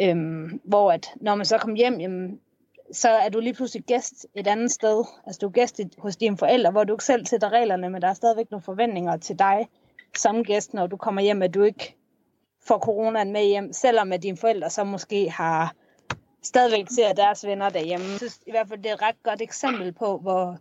[0.01, 2.39] Øhm, hvor at når man så kommer hjem, jamen,
[2.91, 5.05] så er du lige pludselig gæst et andet sted.
[5.25, 8.07] Altså du er gæst hos dine forældre, hvor du ikke selv sætter reglerne, men der
[8.07, 9.67] er stadigvæk nogle forventninger til dig
[10.17, 11.95] som gæst, når du kommer hjem, at du ikke
[12.67, 15.73] får coronaen med hjem, selvom at dine forældre så måske har
[16.43, 18.05] stadigvæk ser deres venner derhjemme.
[18.05, 20.57] Jeg synes i hvert fald, det er et ret godt eksempel på, hvor,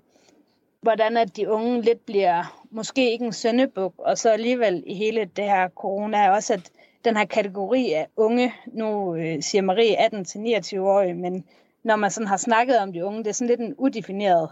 [0.80, 5.24] hvordan at de unge lidt bliver måske ikke en søndebuk, og så alligevel i hele
[5.24, 6.70] det her corona er også, at
[7.04, 11.44] den her kategori af unge, nu øh, siger Marie 18-29-årige, men
[11.82, 14.48] når man sådan har snakket om de unge, det er sådan lidt en udefineret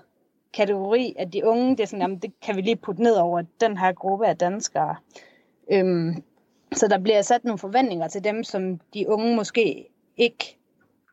[0.52, 3.42] kategori, at de unge, det er sådan, jamen, det kan vi lige putte ned over
[3.60, 4.96] den her gruppe af danskere.
[5.72, 6.22] Øhm,
[6.72, 10.57] så der bliver sat nogle forventninger til dem, som de unge måske ikke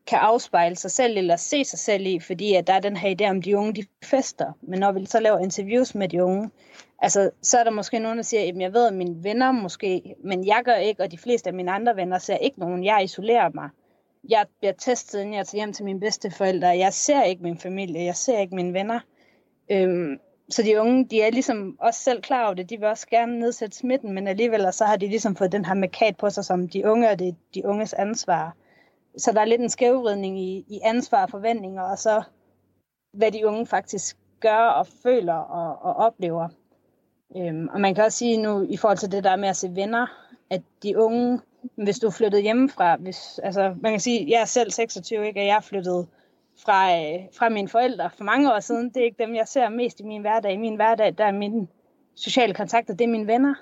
[0.08, 3.16] kan afspejle sig selv eller se sig selv i, fordi at der er den her
[3.16, 4.52] idé om, de unge de fester.
[4.62, 6.50] Men når vi så laver interviews med de unge,
[7.00, 10.16] altså, så er der måske nogen, der siger, at jeg ved, at mine venner måske,
[10.24, 12.84] men jeg gør ikke, og de fleste af mine andre venner ser ikke nogen.
[12.84, 13.70] Jeg isolerer mig.
[14.30, 16.68] Jeg bliver testet, inden jeg tager hjem til mine bedsteforældre.
[16.68, 19.00] Jeg ser ikke min familie, jeg ser ikke mine venner.
[19.72, 22.70] Øhm, så de unge, de er ligesom også selv klar over det.
[22.70, 25.74] De vil også gerne nedsætte smitten, men alligevel så har de ligesom fået den her
[25.74, 28.56] markat på sig som de unge, og det er de unges ansvar.
[29.18, 32.24] Så der er lidt en skævvridning i, i ansvar og forventninger, og så
[33.14, 36.48] hvad de unge faktisk gør og føler og, og oplever.
[37.38, 39.76] Øhm, og man kan også sige nu, i forhold til det der med at se
[39.76, 40.08] venner,
[40.50, 41.40] at de unge,
[41.76, 45.40] hvis du er flyttet hjemmefra, hvis, altså man kan sige, jeg er selv 26, ikke,
[45.40, 46.08] og jeg er flyttet
[46.58, 48.90] fra, øh, fra mine forældre for mange år siden.
[48.90, 50.52] Det er ikke dem, jeg ser mest i min hverdag.
[50.52, 51.68] I min hverdag, der er mine
[52.16, 53.56] sociale kontakter, det er mine venner.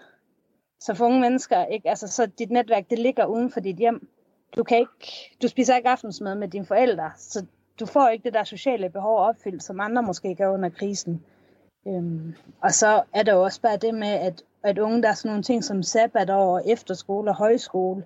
[0.79, 1.89] Så for unge mennesker, ikke?
[1.89, 4.07] Altså, så dit netværk, det ligger uden for dit hjem.
[4.55, 7.45] Du, kan ikke, du spiser ikke aftensmad med dine forældre, så
[7.79, 11.23] du får ikke det der sociale behov opfyldt, som andre måske gør under krisen.
[11.87, 15.13] Øhm, og så er der jo også bare det med, at, at unge, der er
[15.13, 18.05] sådan nogle ting som sabbatår, efterskole og højskole,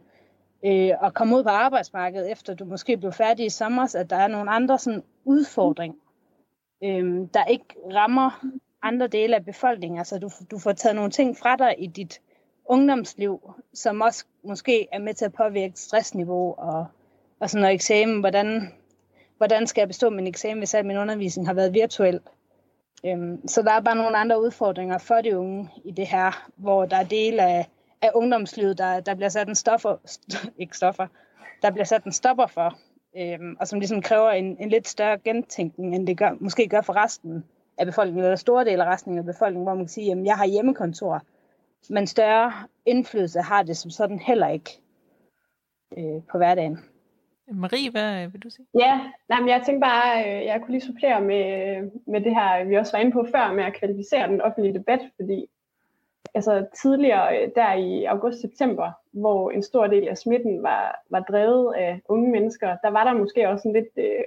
[0.66, 4.16] øh, og komme ud på arbejdsmarkedet, efter du måske blev færdig i sommer, at der
[4.16, 5.98] er nogle andre sådan, udfordringer,
[6.84, 8.46] øh, der ikke rammer
[8.82, 10.00] andre dele af befolkningen.
[10.00, 12.22] Altså du, du får taget nogle ting fra dig i dit
[12.70, 16.86] ungdomsliv, som også måske er med til at påvirke stressniveau og,
[17.40, 18.20] og sådan noget eksamen.
[18.20, 18.74] Hvordan,
[19.38, 22.20] hvordan skal jeg bestå min eksamen, hvis al min undervisning har været virtuel?
[23.06, 26.86] Øhm, så der er bare nogle andre udfordringer for de unge i det her, hvor
[26.86, 27.70] der er dele af
[28.02, 31.08] af ungdomslivet, der, der bliver sat en stoffer, st- ikke stoffer,
[31.62, 32.78] der bliver sat en stopper for,
[33.18, 36.82] øhm, og som ligesom kræver en, en lidt større gentænkning, end det gør, måske gør
[36.82, 37.46] for resten
[37.78, 40.36] af befolkningen, eller store dele af resten af befolkningen, hvor man kan sige, at jeg
[40.36, 41.22] har hjemmekontor,
[41.90, 42.54] men større
[42.86, 44.72] indflydelse har det som sådan heller ikke
[45.98, 46.80] øh, på hverdagen.
[47.52, 48.66] Marie, hvad vil du sige?
[48.80, 51.46] Ja, nej, men jeg tænkte bare, øh, jeg kunne lige supplere med,
[52.08, 55.00] med det her, vi også var inde på før, med at kvalificere den offentlige debat,
[55.16, 55.50] fordi
[56.34, 61.74] altså tidligere øh, der i august-september, hvor en stor del af smitten var, var drevet
[61.76, 64.24] af unge mennesker, der var der måske også en lidt øh,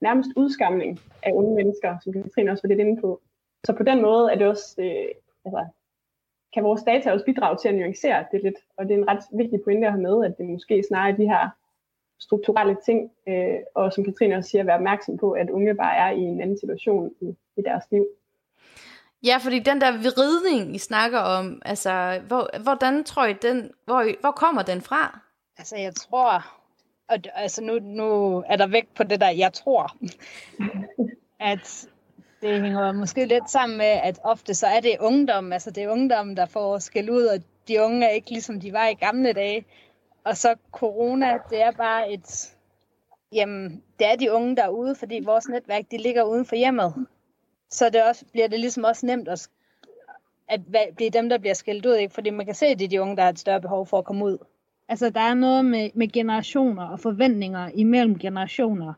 [0.00, 3.20] nærmest udskamning af unge mennesker, som Katrine også var lidt inde på.
[3.64, 5.08] Så på den måde er det også, øh,
[5.44, 5.66] altså,
[6.54, 9.24] kan vores data også bidrage til at nuancere det lidt, og det er en ret
[9.32, 11.48] vigtig pointe at have med, at det måske snarere er de her
[12.20, 16.10] strukturelle ting, øh, og som Katrine også siger, være opmærksom på, at unge bare er
[16.10, 18.06] i en anden situation i, i deres liv.
[19.24, 24.20] Ja, fordi den der vridning, I snakker om, altså, hvor, hvordan tror I, den, hvor,
[24.20, 25.20] hvor kommer den fra?
[25.58, 26.44] Altså, jeg tror,
[27.08, 29.96] og altså nu, nu er der væk på det der, jeg tror,
[31.40, 31.88] at
[32.42, 35.88] det hænger måske lidt sammen med, at ofte så er det ungdom, altså det er
[35.88, 39.32] ungdom, der får skæld ud, og de unge er ikke ligesom de var i gamle
[39.32, 39.64] dage.
[40.24, 42.54] Og så corona, det er bare et,
[43.32, 47.06] jamen, det er de unge derude, fordi vores netværk, de ligger uden for hjemmet.
[47.70, 49.48] Så det også, bliver det ligesom også nemt at,
[50.48, 50.60] at
[50.98, 52.14] det er dem, der bliver skældt ud, ikke?
[52.14, 53.98] fordi man kan se, at det er de unge, der har et større behov for
[53.98, 54.38] at komme ud.
[54.88, 58.94] Altså, der er noget med, med generationer og forventninger imellem generationer.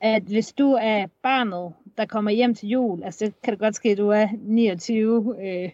[0.00, 3.74] At hvis du er barnet, der kommer hjem til jul, altså det kan det godt
[3.74, 5.70] ske, at du er 29, øh,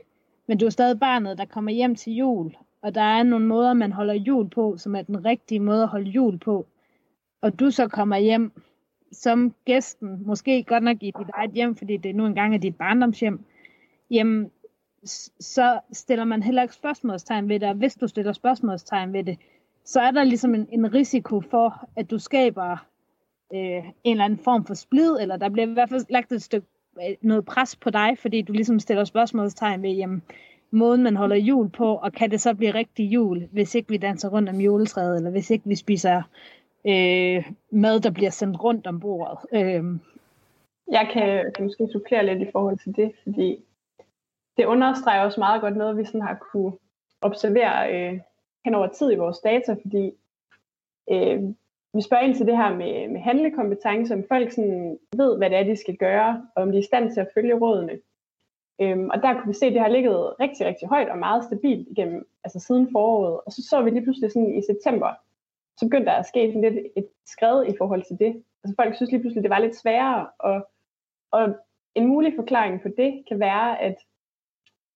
[0.47, 3.75] men du er stadig barnet, der kommer hjem til jul, og der er nogle måder,
[3.75, 6.67] man holder jul på, som er den rigtige måde at holde jul på.
[7.43, 8.53] Og du så kommer hjem
[9.13, 12.77] som gæsten, måske godt nok i dit eget hjem, fordi det nu engang er dit
[12.77, 13.45] barndomshjem,
[14.11, 14.51] jamen,
[15.41, 19.39] så stiller man heller ikke spørgsmålstegn ved det, og hvis du stiller spørgsmålstegn ved det,
[19.85, 22.87] så er der ligesom en, en risiko for, at du skaber
[23.55, 26.43] øh, en eller anden form for splid, eller der bliver i hvert fald lagt et
[26.43, 26.67] stykke
[26.99, 30.23] øh, noget pres på dig, fordi du ligesom stiller spørgsmålstegn ved, jamen,
[30.71, 33.97] måden man holder jul på, og kan det så blive rigtig jul, hvis ikke vi
[33.97, 36.23] danser rundt om juletræet, eller hvis ikke vi spiser
[36.87, 39.38] øh, mad, der bliver sendt rundt om bordet.
[39.53, 39.85] Øh.
[40.90, 43.64] Jeg kan, kan måske supplere lidt i forhold til det, fordi
[44.57, 46.73] det understreger også meget godt noget, vi sådan har kunne
[47.21, 48.21] observere øh,
[48.64, 50.12] hen over tid i vores data, fordi
[51.11, 51.43] øh,
[51.94, 55.59] vi spørger ind til det her med, med handlekompetence, om folk sådan ved, hvad det
[55.59, 58.00] er, de skal gøre, og om de er i stand til at følge rådene.
[58.80, 61.44] Øhm, og der kunne vi se, at det har ligget rigtig, rigtig højt og meget
[61.44, 63.40] stabilt igennem, altså siden foråret.
[63.46, 65.11] Og så så vi lige pludselig sådan i september,
[65.76, 68.42] så begyndte der at ske sådan lidt et skred i forhold til det.
[68.64, 70.68] Altså folk synes lige pludselig, det var lidt sværere, og,
[71.30, 71.54] og
[71.94, 73.96] en mulig forklaring på det kan være, at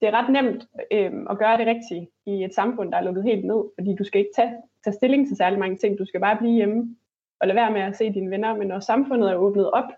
[0.00, 3.24] det er ret nemt øh, at gøre det rigtigt i et samfund, der er lukket
[3.24, 5.98] helt ned, fordi du skal ikke tage, tage stilling til særlig mange ting.
[5.98, 6.96] Du skal bare blive hjemme
[7.40, 8.56] og lade være med at se dine venner.
[8.56, 9.90] Men når samfundet er åbnet op,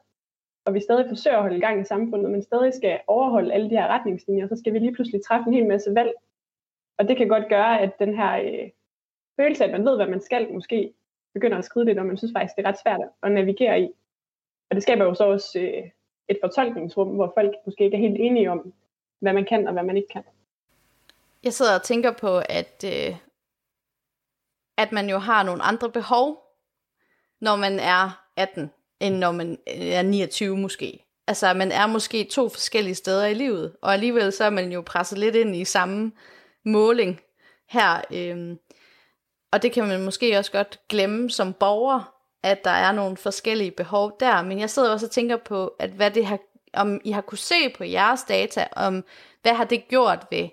[0.67, 3.71] og vi stadig forsøger at holde i gang i samfundet, men stadig skal overholde alle
[3.71, 6.13] de her retningslinjer, så skal vi lige pludselig træffe en hel masse valg.
[6.99, 8.71] Og det kan godt gøre, at den her øh,
[9.41, 10.95] følelse af, at man ved, hvad man skal, måske
[11.35, 13.89] begynder at skride lidt, og man synes faktisk, det er ret svært at navigere i.
[14.71, 15.91] Og det skaber jo så også øh,
[16.29, 18.73] et fortolkningsrum, hvor folk måske ikke er helt enige om,
[19.21, 20.23] hvad man kan og hvad man ikke kan.
[21.43, 23.17] Jeg sidder og tænker på, at, øh,
[24.77, 26.43] at man jo har nogle andre behov,
[27.41, 31.05] når man er 18, end når man øh, er 29 måske.
[31.27, 34.83] Altså, man er måske to forskellige steder i livet, og alligevel så er man jo
[34.87, 36.13] presset lidt ind i samme
[36.65, 37.21] måling
[37.69, 38.01] her.
[38.13, 38.57] Øh,
[39.53, 43.71] og det kan man måske også godt glemme som borger, at der er nogle forskellige
[43.71, 44.43] behov der.
[44.43, 46.39] Men jeg sidder også og tænker på, at hvad det har
[46.73, 49.05] om I har kunne se på jeres data, om
[49.43, 50.49] hvad har det gjort ved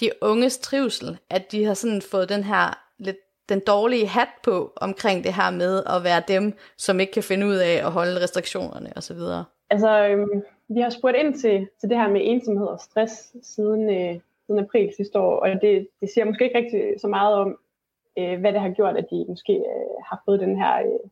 [0.00, 3.16] de unges trivsel, at de har sådan fået den her lidt
[3.48, 7.46] den dårlige hat på omkring det her med at være dem, som ikke kan finde
[7.46, 9.20] ud af at holde restriktionerne osv.?
[9.70, 13.90] Altså, øhm, vi har spurgt ind til, til det her med ensomhed og stress siden,
[13.90, 17.58] øh, siden april sidste år, og det, det siger måske ikke rigtig så meget om,
[18.18, 21.10] øh, hvad det har gjort, at de måske øh, har fået den her øh,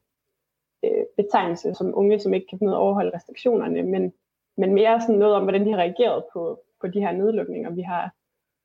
[0.84, 4.12] øh betegnelse som unge, som ikke kan finde ud af at overholde restriktionerne, men
[4.56, 7.82] men mere sådan noget om, hvordan de har reageret på, på de her nedlukninger, vi
[7.82, 8.10] har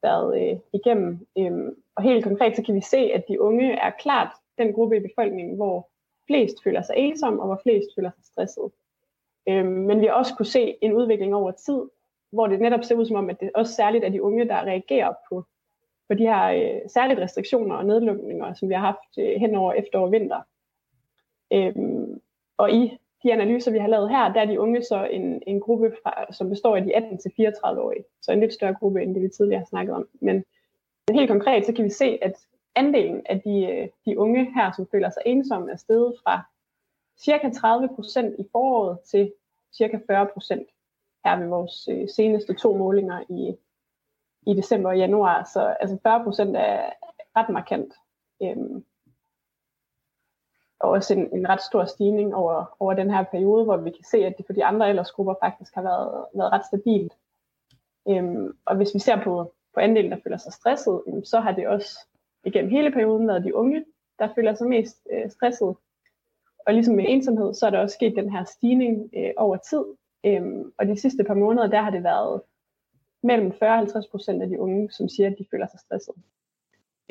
[0.01, 1.27] været øh, igennem.
[1.37, 4.97] Øhm, og helt konkret, så kan vi se, at de unge er klart den gruppe
[4.97, 5.89] i befolkningen, hvor
[6.27, 8.71] flest føler sig ensomme, og hvor flest føler sig stresset.
[9.49, 11.81] Øhm, men vi har også kunne se en udvikling over tid,
[12.31, 14.65] hvor det netop ser ud som om, at det også særligt er de unge, der
[14.65, 15.45] reagerer på,
[16.09, 19.73] på de her øh, særligt restriktioner og nedlukninger, som vi har haft øh, hen over
[19.73, 20.41] efterår og vinter.
[21.53, 22.21] Øhm,
[22.57, 25.59] og i de analyser, vi har lavet her, der er de unge så en, en
[25.59, 28.03] gruppe, fra, som består af de 18-34-årige.
[28.21, 30.07] Så en lidt større gruppe, end det vi tidligere har snakket om.
[30.21, 30.43] Men
[31.09, 32.33] helt konkret, så kan vi se, at
[32.75, 36.41] andelen af de, øh, de unge her, som føler sig ensomme, er steget fra
[37.17, 39.33] cirka 30 procent i foråret til
[39.77, 40.67] cirka 40 procent
[41.25, 43.55] her ved vores øh, seneste to målinger i,
[44.51, 45.49] i december og januar.
[45.53, 46.89] Så altså 40 procent er
[47.35, 47.93] ret markant.
[48.43, 48.85] Øhm,
[50.81, 54.03] og også en, en ret stor stigning over, over den her periode, hvor vi kan
[54.11, 57.13] se, at det for de andre aldersgrupper faktisk har været, været ret stabilt.
[58.09, 61.67] Øhm, og hvis vi ser på, på andelen, der føler sig stresset, så har det
[61.67, 61.99] også
[62.45, 63.85] igennem hele perioden været de unge,
[64.19, 65.75] der føler sig mest øh, stresset.
[66.65, 69.83] Og ligesom med ensomhed, så er der også sket den her stigning øh, over tid.
[70.25, 72.41] Øhm, og de sidste par måneder, der har det været
[73.23, 76.15] mellem 40 og 50 procent af de unge, som siger, at de føler sig stresset.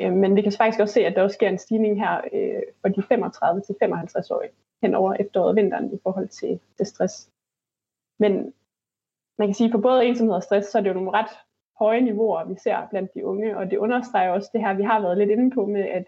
[0.00, 2.62] Øh, men vi kan faktisk også se, at der også sker en stigning her øh,
[2.80, 7.30] for de 35-55-årige hen over efteråret og vinteren i forhold til, til stress.
[8.18, 8.54] Men
[9.38, 11.30] man kan sige, at for både ensomhed og stress, så er det jo nogle ret
[11.78, 15.00] høje niveauer, vi ser blandt de unge, og det understreger også det her, vi har
[15.00, 16.04] været lidt inde på med, at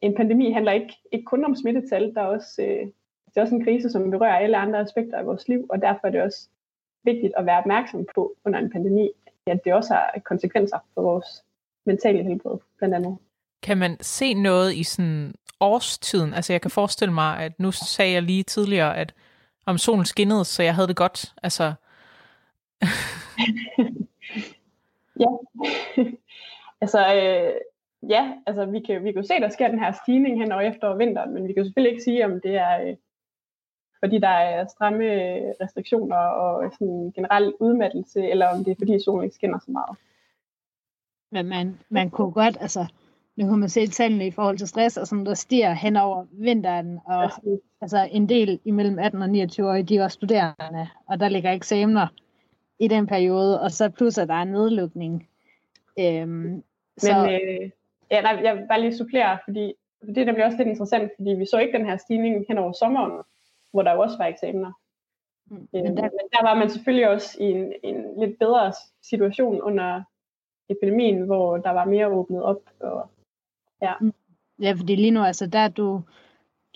[0.00, 2.86] en pandemi handler ikke, ikke kun om smittetal, der er også, øh,
[3.26, 6.06] det er også en krise, som berører alle andre aspekter af vores liv, og derfor
[6.06, 6.48] er det også
[7.04, 9.10] vigtigt at være opmærksom på under en pandemi,
[9.46, 11.44] at det også har konsekvenser for vores
[11.88, 13.16] mentale helbred, blandt andet.
[13.62, 16.34] Kan man se noget i sådan årstiden?
[16.34, 19.14] Altså jeg kan forestille mig, at nu sagde jeg lige tidligere, at
[19.66, 21.34] om solen skinnede, så jeg havde det godt.
[21.42, 21.72] Altså...
[25.22, 25.28] ja.
[26.82, 27.52] altså, øh,
[28.10, 30.94] ja, altså vi kan, vi kan se, der sker den her stigning hen over efter
[30.94, 32.96] vinteren, men vi kan selvfølgelig ikke sige, om det er, øh,
[34.00, 35.04] fordi der er stramme
[35.60, 39.98] restriktioner og sådan generel udmattelse, eller om det er, fordi solen ikke skinner så meget.
[41.30, 42.86] Men man, man kunne godt, altså,
[43.36, 46.26] nu kan man se tallene i forhold til stress, og sådan, der stiger hen over
[46.30, 47.30] vinteren, og
[47.80, 52.06] altså, en del imellem 18 og 29 år, de også studerende, og der ligger eksamener
[52.78, 55.28] i den periode, og så plus at der er nedlukning.
[55.98, 56.62] Øhm, Men
[56.98, 57.30] så...
[57.30, 57.70] øh,
[58.10, 59.74] ja, nej, jeg vil bare lige supplere, fordi
[60.06, 62.72] det er nemlig også lidt interessant, fordi vi så ikke den her stigning hen over
[62.72, 63.22] sommeren,
[63.70, 64.72] hvor der jo også var eksamener.
[65.50, 65.68] Mm.
[65.74, 66.02] Øh, men, der...
[66.02, 70.02] men der var man selvfølgelig også i en, en lidt bedre situation under
[70.70, 72.60] epidemien, hvor der var mere åbnet op.
[72.80, 73.10] Og,
[73.82, 73.92] ja.
[74.00, 74.12] Mm.
[74.62, 76.02] ja, fordi lige nu, altså der du,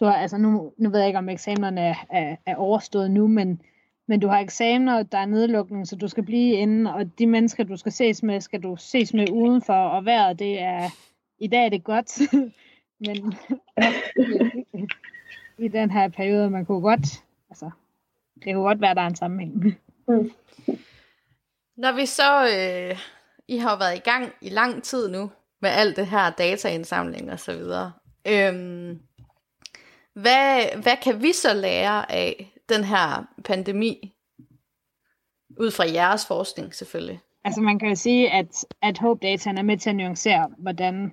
[0.00, 3.26] du har, altså nu, nu ved jeg ikke, om eksamenerne er, er, er overstået nu,
[3.26, 3.62] men,
[4.08, 7.64] men du har eksamener, der er nedlukning, så du skal blive inde, og de mennesker,
[7.64, 10.88] du skal ses med, skal du ses med udenfor, og vejret, det er,
[11.38, 12.20] i dag er det godt,
[13.06, 13.34] men
[15.58, 17.70] i den her periode, man kunne godt, altså,
[18.34, 19.64] det kunne godt være, der er en sammenhæng.
[20.08, 20.30] Mm.
[21.76, 22.98] Når vi så øh,
[23.52, 27.32] i har jo været i gang i lang tid nu med alt det her dataindsamling
[27.32, 27.92] og så videre.
[28.28, 29.00] Øhm,
[30.14, 34.14] hvad, hvad kan vi så lære af den her pandemi?
[35.58, 37.20] Ud fra jeres forskning selvfølgelig.
[37.44, 41.12] Altså man kan jo sige, at, at Hope Data er med til at nuancere, hvordan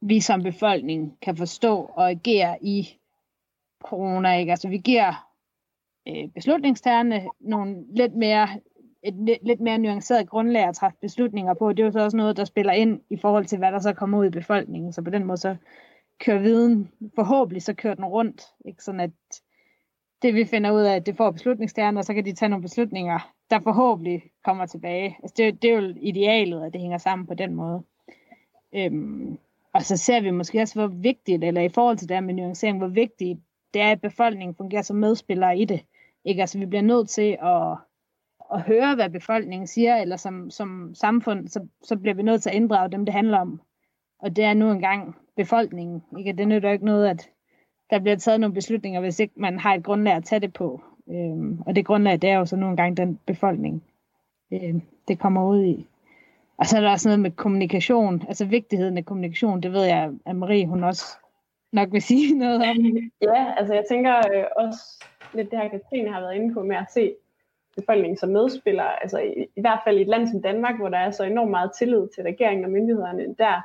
[0.00, 2.98] vi som befolkning kan forstå og agere i
[3.84, 4.38] corona.
[4.38, 4.50] Ikke?
[4.50, 5.30] Altså vi giver
[6.08, 8.48] øh, beslutningstagerne nogle lidt mere
[9.02, 11.72] et lidt mere nuanceret grundlag at træffe beslutninger på.
[11.72, 13.92] Det er jo så også noget, der spiller ind i forhold til, hvad der så
[13.92, 14.92] kommer ud i befolkningen.
[14.92, 15.56] Så på den måde så
[16.20, 18.42] kører viden, forhåbentlig så kører den rundt.
[18.64, 18.84] Ikke?
[18.84, 19.10] Sådan at
[20.22, 23.32] det vi finder ud af, det får beslutningstagerne, og så kan de tage nogle beslutninger,
[23.50, 25.16] der forhåbentlig kommer tilbage.
[25.22, 27.82] Altså det, det er jo idealet, at det hænger sammen på den måde.
[28.74, 29.38] Øhm,
[29.72, 32.34] og så ser vi måske også, hvor vigtigt, eller i forhold til det her med
[32.34, 33.40] nuancering, hvor vigtigt
[33.74, 35.80] det er, at befolkningen fungerer som medspillere i det.
[36.24, 36.40] Ikke?
[36.40, 37.76] Altså vi bliver nødt til at
[38.54, 42.50] at høre, hvad befolkningen siger, eller som, som samfund, så, så bliver vi nødt til
[42.50, 43.60] at inddrage dem, det handler om.
[44.18, 46.02] Og det er nu engang befolkningen.
[46.18, 46.32] Ikke?
[46.32, 47.30] Det nytter ikke noget, at
[47.90, 50.82] der bliver taget nogle beslutninger, hvis ikke man har et grundlag at tage det på.
[51.10, 53.84] Øhm, og det grundlag, det er jo så nu engang den befolkning,
[54.52, 55.86] øhm, det kommer ud i.
[56.58, 60.10] Og så er der også noget med kommunikation, altså vigtigheden af kommunikation, det ved jeg,
[60.26, 61.04] at Marie, hun også
[61.72, 62.76] nok vil sige noget om.
[63.22, 66.76] Ja, altså jeg tænker øh, også lidt det her, Katrine har været inde på med
[66.76, 67.14] at se
[67.76, 70.98] befolkningen som medspiller, altså i, i hvert fald i et land som Danmark, hvor der
[70.98, 73.62] er så enormt meget tillid til regeringen og myndighederne, der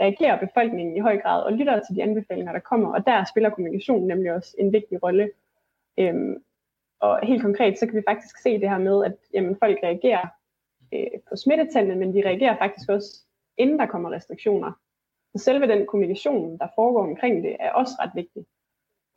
[0.00, 3.50] reagerer befolkningen i høj grad og lytter til de anbefalinger, der kommer, og der spiller
[3.50, 5.30] kommunikation nemlig også en vigtig rolle.
[5.98, 6.44] Øhm,
[7.00, 10.26] og helt konkret, så kan vi faktisk se det her med, at jamen, folk reagerer
[10.94, 13.26] øh, på smittetallene, men de reagerer faktisk også,
[13.58, 14.72] inden der kommer restriktioner.
[15.36, 18.46] Så selve den kommunikation, der foregår omkring det, er også ret vigtig.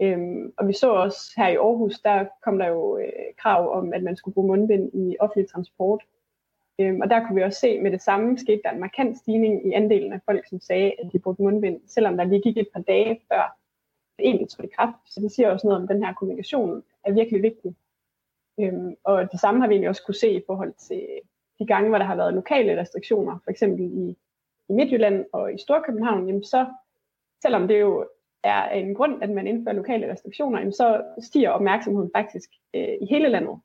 [0.01, 3.93] Øhm, og vi så også her i Aarhus, der kom der jo øh, krav om,
[3.93, 6.03] at man skulle bruge mundbind i offentlig transport.
[6.79, 9.67] Øhm, og der kunne vi også se, med det samme skete der en markant stigning
[9.67, 12.69] i andelen af folk, som sagde, at de brugte mundbind, selvom der lige gik et
[12.73, 13.57] par dage før
[14.17, 14.97] det egentlig trådte i kraft.
[15.05, 17.75] Så det siger også noget om, at den her kommunikation er virkelig vigtig.
[18.59, 21.07] Øhm, og det samme har vi egentlig også kunne se i forhold til
[21.59, 24.17] de gange, hvor der har været lokale restriktioner, for eksempel i,
[24.69, 26.65] i Midtjylland og i Storkøbenhavn, jamen så
[27.41, 28.07] selvom det jo
[28.45, 33.29] er en grund, at man indfører lokale restriktioner, så stiger opmærksomheden faktisk øh, i hele
[33.29, 33.59] landet.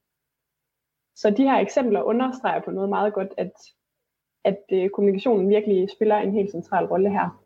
[1.17, 3.53] Så de her eksempler understreger på noget meget godt, at,
[4.45, 7.43] at øh, kommunikationen virkelig spiller en helt central rolle her.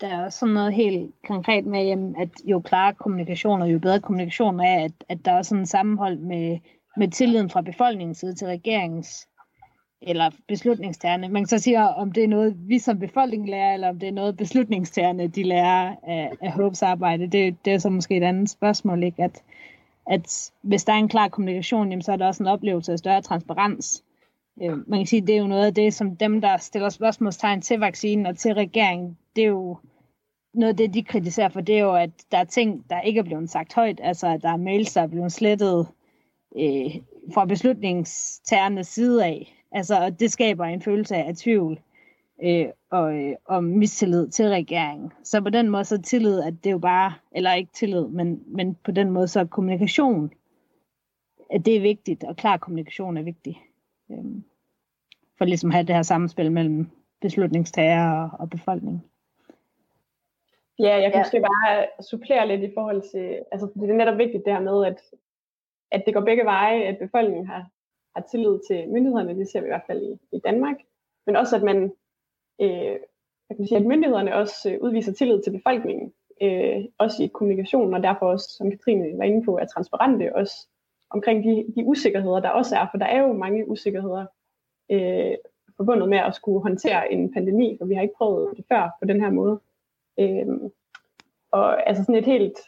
[0.00, 4.00] Der er også sådan noget helt konkret med, at jo klarere kommunikation og jo bedre
[4.00, 6.58] kommunikation er, at, at der er sådan en sammenhold med,
[6.96, 9.28] med tilliden fra befolkningens side til regeringens
[10.06, 11.28] eller beslutningstagerne.
[11.28, 14.08] Man kan så sige, om det er noget, vi som befolkning lærer, eller om det
[14.08, 17.26] er noget, beslutningstagerne de lærer af, af Hopes arbejde.
[17.26, 19.22] Det, det er så måske et andet spørgsmål, ikke?
[19.22, 19.42] At,
[20.10, 22.98] at hvis der er en klar kommunikation, jamen, så er der også en oplevelse af
[22.98, 24.04] større transparens.
[24.62, 27.60] Øh, man kan sige, det er jo noget af det, som dem, der stiller spørgsmålstegn
[27.60, 29.76] til vaccinen og til regeringen, det er jo
[30.54, 33.18] noget af det, de kritiserer for, det er jo, at der er ting, der ikke
[33.18, 35.86] er blevet sagt højt, altså at der er mails, der er blevet slettet
[36.58, 36.94] øh,
[37.34, 41.80] fra beslutningstagernes side af, Altså, det skaber en følelse af tvivl
[42.44, 45.12] øh, og, øh, og mistillid til regeringen.
[45.24, 48.42] Så på den måde så tillid, at det er jo bare, eller ikke tillid, men,
[48.46, 50.32] men på den måde så kommunikation
[51.50, 53.62] at det er vigtigt, og klar kommunikation er vigtig.
[54.10, 54.44] Øhm,
[55.38, 59.04] for ligesom at have det her samspil mellem beslutningstager og, og befolkning.
[60.78, 61.24] Ja, jeg kan ja.
[61.24, 64.86] måske bare supplere lidt i forhold til, altså det er netop vigtigt det her med,
[64.86, 65.00] at,
[65.90, 67.70] at det går begge veje, at befolkningen har,
[68.16, 70.76] har tillid til myndighederne, det ser vi i hvert fald i, i Danmark,
[71.26, 71.92] men også at man,
[72.60, 72.96] øh,
[73.48, 76.12] jeg kan sige, at myndighederne også øh, udviser tillid til befolkningen,
[76.42, 80.68] øh, også i kommunikationen, og derfor også, som Katrine var inde på, er transparente også
[81.10, 84.26] omkring de, de usikkerheder, der også er, for der er jo mange usikkerheder
[84.90, 85.36] øh,
[85.76, 89.06] forbundet med at skulle håndtere en pandemi, for vi har ikke prøvet det før på
[89.08, 89.60] den her måde.
[90.20, 90.46] Øh,
[91.52, 92.58] og altså sådan et helt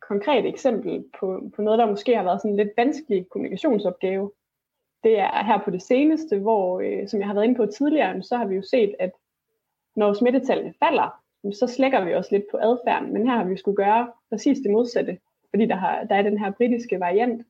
[0.00, 4.30] konkret eksempel på, på noget, der måske har været sådan en lidt vanskelig kommunikationsopgave,
[5.04, 8.22] det er her på det seneste, hvor, øh, som jeg har været inde på tidligere,
[8.22, 9.10] så har vi jo set, at
[9.96, 11.22] når smittetallene falder,
[11.52, 14.70] så slækker vi også lidt på adfærden, men her har vi skulle gøre præcis det
[14.70, 15.18] modsatte,
[15.50, 17.46] fordi der, har, der er den her britiske variant.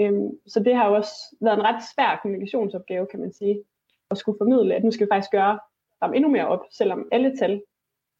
[0.00, 3.64] Øhm, så det har jo også været en ret svær kommunikationsopgave, kan man sige,
[4.10, 5.58] at skulle formidle, at nu skal vi faktisk gøre
[6.02, 7.62] dem endnu mere op, selvom alle tal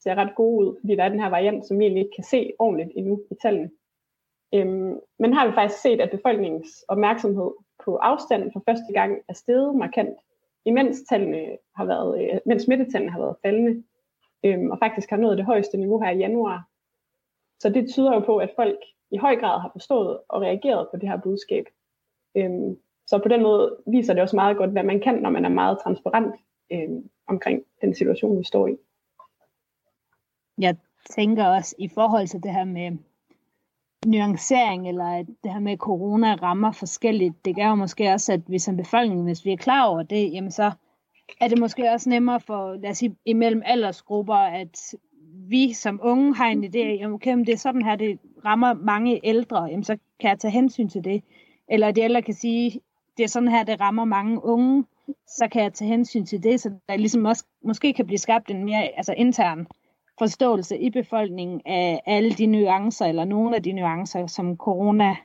[0.03, 2.25] ser ret gode ud, fordi der er den her variant, som vi egentlig ikke kan
[2.25, 3.71] se ordentligt endnu i tallene.
[4.55, 7.51] Øhm, men har vi faktisk set, at befolkningens opmærksomhed
[7.91, 10.19] på afstanden for første gang er steget markant,
[10.65, 13.83] imens, tallene har været, øh, mens smittetallene har været faldende,
[14.45, 16.69] øhm, og faktisk har nået det højeste niveau her i januar.
[17.61, 18.79] Så det tyder jo på, at folk
[19.11, 21.65] i høj grad har forstået og reageret på det her budskab.
[22.37, 22.77] Øhm,
[23.07, 25.49] så på den måde viser det også meget godt, hvad man kan, når man er
[25.49, 26.35] meget transparent
[26.73, 28.77] øhm, omkring den situation, vi står i.
[30.59, 30.77] Jeg
[31.11, 32.99] tænker også i forhold til det her med
[34.07, 38.41] nuancering, eller at det her med corona rammer forskelligt, det gør jo måske også, at
[38.47, 40.73] vi som befolkning, hvis vi er klar over det, jamen så
[41.41, 44.95] er det måske også nemmere for, lad os sige, imellem aldersgrupper, at
[45.49, 48.75] vi som unge har en idé om okay, om det er sådan her, det rammer
[48.75, 51.23] mange ældre, jamen så kan jeg tage hensyn til det.
[51.69, 52.81] Eller de ældre kan sige,
[53.17, 54.85] det er sådan her, det rammer mange unge,
[55.27, 58.51] så kan jeg tage hensyn til det, så der ligesom også, måske kan blive skabt
[58.51, 59.67] en mere altså intern
[60.21, 65.17] forståelse i befolkningen af alle de nuancer, eller nogle af de nuancer, som corona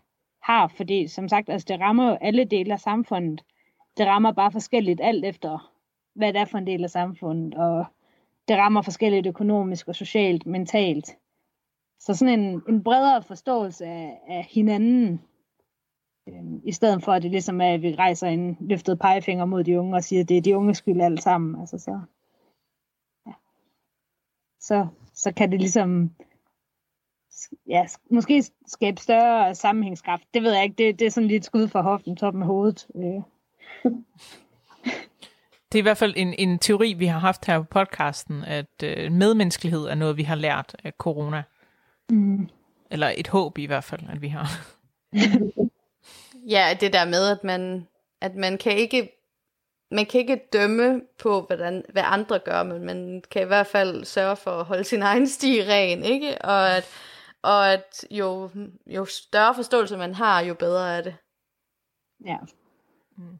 [0.41, 3.43] har, fordi som sagt, altså det rammer jo alle dele af samfundet.
[3.97, 5.71] Det rammer bare forskelligt alt efter,
[6.15, 7.85] hvad det er for en del af samfundet, og
[8.47, 11.17] det rammer forskelligt økonomisk og socialt, mentalt.
[11.99, 15.21] Så sådan en, en bredere forståelse af, af hinanden,
[16.29, 19.63] øh, i stedet for at det ligesom er, at vi rejser en løftet pegefinger mod
[19.63, 21.61] de unge og siger, at det er de unge skyld alt sammen.
[21.61, 21.99] Altså så
[24.67, 26.11] så, så kan det ligesom
[27.67, 30.23] ja, måske skabe større sammenhængskraft.
[30.33, 30.75] Det ved jeg ikke.
[30.77, 32.87] Det, det er sådan lidt skud for hoften, toppen af hovedet.
[32.95, 33.21] Øh.
[35.71, 38.83] Det er i hvert fald en, en teori, vi har haft her på podcasten, at
[38.83, 41.43] øh, medmenneskelighed er noget, vi har lært af corona.
[42.09, 42.49] Mm.
[42.91, 44.47] Eller et håb i hvert fald, at vi har.
[46.55, 47.87] ja, det der med, at man,
[48.21, 49.09] at man kan ikke
[49.91, 54.05] man kan ikke dømme på, hvordan, hvad andre gør, men man kan i hvert fald
[54.05, 56.37] sørge for at holde sin egen sti ren, ikke?
[56.41, 56.89] Og at,
[57.41, 58.49] og at jo,
[58.87, 61.15] jo større forståelse man har, jo bedre er det.
[62.25, 62.37] Ja.
[63.17, 63.39] Mm.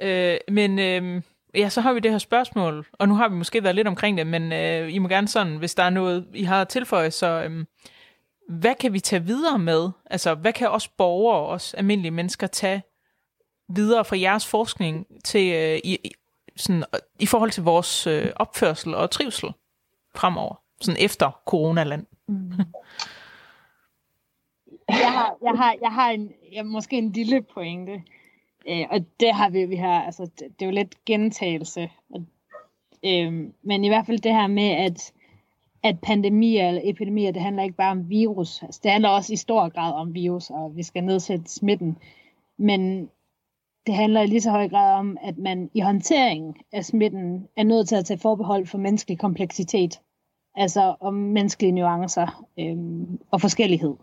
[0.00, 1.22] Øh, men øh,
[1.54, 4.18] ja, så har vi det her spørgsmål, og nu har vi måske været lidt omkring
[4.18, 7.26] det, men øh, I må gerne sådan, hvis der er noget, I har tilføjet, så
[7.26, 7.64] øh,
[8.48, 9.90] hvad kan vi tage videre med?
[10.10, 12.82] Altså, hvad kan os borgere, os almindelige mennesker tage
[13.68, 15.98] videre fra jeres forskning til øh, i,
[16.56, 19.52] sådan, øh, i forhold til vores øh, opførsel og trivsel
[20.14, 22.06] fremover, sådan efter coronaland?
[22.28, 22.52] Mm.
[24.88, 28.02] jeg har, jeg har, jeg har en, jeg, måske en lille pointe.
[28.68, 31.90] Øh, og det har vi, vi har, altså, det, det er jo lidt gentagelse.
[32.10, 32.26] Og,
[33.04, 35.12] øh, men i hvert fald det her med, at,
[35.82, 38.62] at pandemier eller epidemier, det handler ikke bare om virus.
[38.62, 41.98] Altså, det handler også i stor grad om virus, og vi skal nedsætte smitten.
[42.56, 43.10] Men
[43.86, 47.62] det handler i lige så høj grad om, at man i håndteringen af smitten er
[47.62, 50.00] nødt til at tage forbehold for menneskelig kompleksitet.
[50.54, 53.94] Altså om menneskelige nuancer øhm, og forskellighed.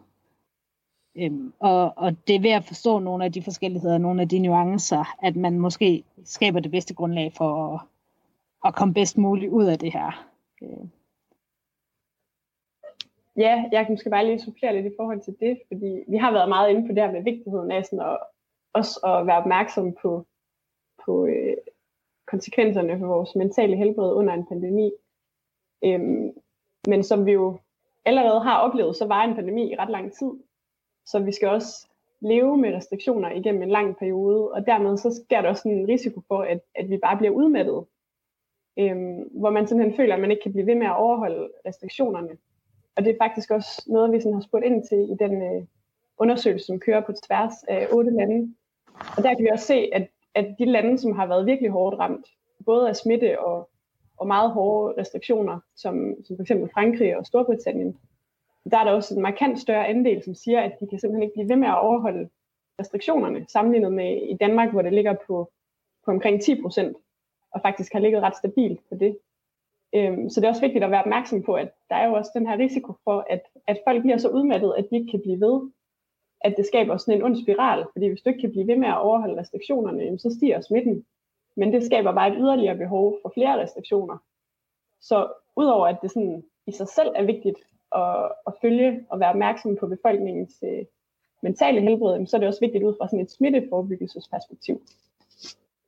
[1.18, 4.40] Øhm, og, og det er ved at forstå nogle af de forskelligheder, nogle af de
[4.40, 7.82] nuancer, at man måske skaber det bedste grundlag for at,
[8.66, 10.28] at komme bedst muligt ud af det her.
[10.62, 10.88] Øh.
[13.38, 16.32] Ja, jeg kan måske bare lige supplere lidt i forhold til det, fordi vi har
[16.32, 18.18] været meget inde på det her med vigtigheden af sådan at,
[18.74, 20.26] også at være opmærksom på,
[21.05, 21.57] på øh,
[22.28, 24.91] konsekvenserne for vores mentale helbred under en pandemi.
[25.84, 26.32] Øhm,
[26.88, 27.59] men som vi jo
[28.05, 30.32] allerede har oplevet, så var en pandemi i ret lang tid.
[31.05, 31.88] Så vi skal også
[32.22, 36.22] leve med restriktioner igennem en lang periode, og dermed så sker der også en risiko
[36.28, 37.86] for, at, at vi bare bliver udmattet.
[38.80, 42.38] Øhm, hvor man simpelthen føler, at man ikke kan blive ved med at overholde restriktionerne.
[42.95, 45.65] Og det er faktisk også noget, vi sådan har spurgt ind til i den øh,
[46.17, 48.55] undersøgelse, som kører på tværs af otte lande.
[49.18, 51.99] Og der kan vi også se, at, at de lande, som har været virkelig hårdt
[51.99, 52.26] ramt,
[52.66, 53.70] både af smitte og,
[54.18, 56.52] og meget hårde restriktioner, som, som f.eks.
[56.74, 57.97] Frankrig og Storbritannien,
[58.72, 61.34] der er der også en markant større andel, som siger, at de kan simpelthen ikke
[61.34, 62.30] blive ved med at overholde
[62.80, 65.52] restriktionerne, sammenlignet med i Danmark, hvor det ligger på,
[66.06, 66.97] på omkring 10 procent,
[67.52, 69.18] og faktisk har ligget ret stabilt på det.
[69.95, 72.32] Øhm, så det er også vigtigt at være opmærksom på, at der er jo også
[72.34, 75.39] den her risiko for, at, at folk bliver så udmattet, at de ikke kan blive
[75.39, 75.72] ved,
[76.44, 78.88] at det skaber sådan en ond spiral, fordi hvis du ikke kan blive ved med
[78.88, 81.06] at overholde restriktionerne, så stiger smitten.
[81.56, 84.18] Men det skaber bare et yderligere behov for flere restriktioner.
[85.02, 87.58] Så udover at det sådan i sig selv er vigtigt
[87.96, 90.86] at, at følge og være opmærksom på befolkningens øh,
[91.42, 94.82] mentale helbred, så er det også vigtigt ud fra sådan et smitteforebyggelsesperspektiv.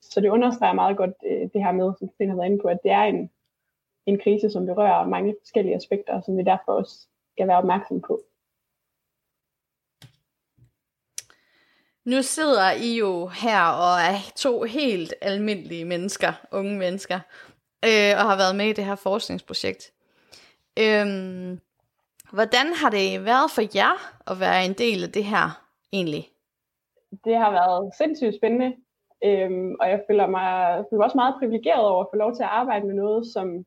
[0.02, 2.68] Så det understreger meget godt øh, det her med, som Sten har været inde på,
[2.68, 3.30] at det er en,
[4.06, 8.22] en krise, som berører mange forskellige aspekter, som vi derfor også skal være opmærksom på.
[12.06, 17.20] Nu sidder I jo her og er to helt almindelige mennesker, unge mennesker,
[17.86, 19.92] øh, og har været med i det her forskningsprojekt.
[20.80, 21.60] Øhm,
[22.32, 23.96] hvordan har det været for jer
[24.32, 26.30] at være en del af det her egentlig?
[27.26, 28.76] Det har været sindssygt spændende,
[29.24, 32.44] øhm, og jeg føler mig, føler mig også meget privilegeret over at få lov til
[32.44, 33.66] at arbejde med noget, som,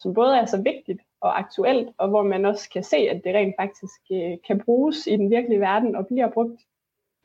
[0.00, 3.34] som både er så vigtigt og aktuelt, og hvor man også kan se, at det
[3.34, 6.60] rent faktisk øh, kan bruges i den virkelige verden og bliver brugt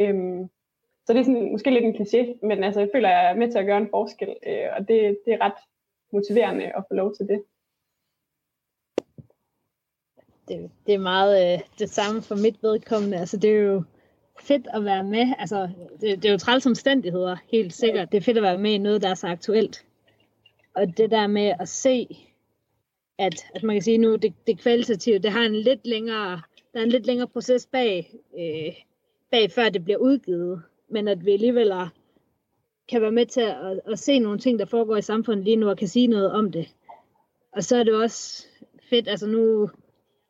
[0.02, 0.50] Øhm,
[1.06, 3.36] så det er sådan, måske lidt en kliché, men altså, jeg føler, at jeg er
[3.36, 5.60] med til at gøre en forskel, øh, og det, det er ret
[6.14, 7.44] motiverende at få lov til det.
[10.48, 13.18] Det, det er meget øh, det samme for mit vedkommende.
[13.18, 13.84] Altså, det er jo
[14.40, 15.34] fedt at være med.
[15.40, 15.70] Altså,
[16.02, 18.12] det, det er jo træls omstændigheder, helt sikkert.
[18.12, 19.86] Det er fedt at være med i noget, der er så aktuelt.
[20.76, 22.08] Og det der med at se,
[23.18, 26.42] at, at man kan sige nu, det, det kvalitative, det har en lidt længere,
[26.74, 28.74] der er en lidt længere proces bag, øh,
[29.32, 30.62] bag, før det bliver udgivet.
[30.90, 31.88] Men at vi alligevel er,
[32.90, 35.70] kan være med til at, at se nogle ting, der foregår i samfundet lige nu,
[35.70, 36.76] og kan sige noget om det.
[37.52, 38.48] Og så er det også
[38.90, 39.70] fedt, altså nu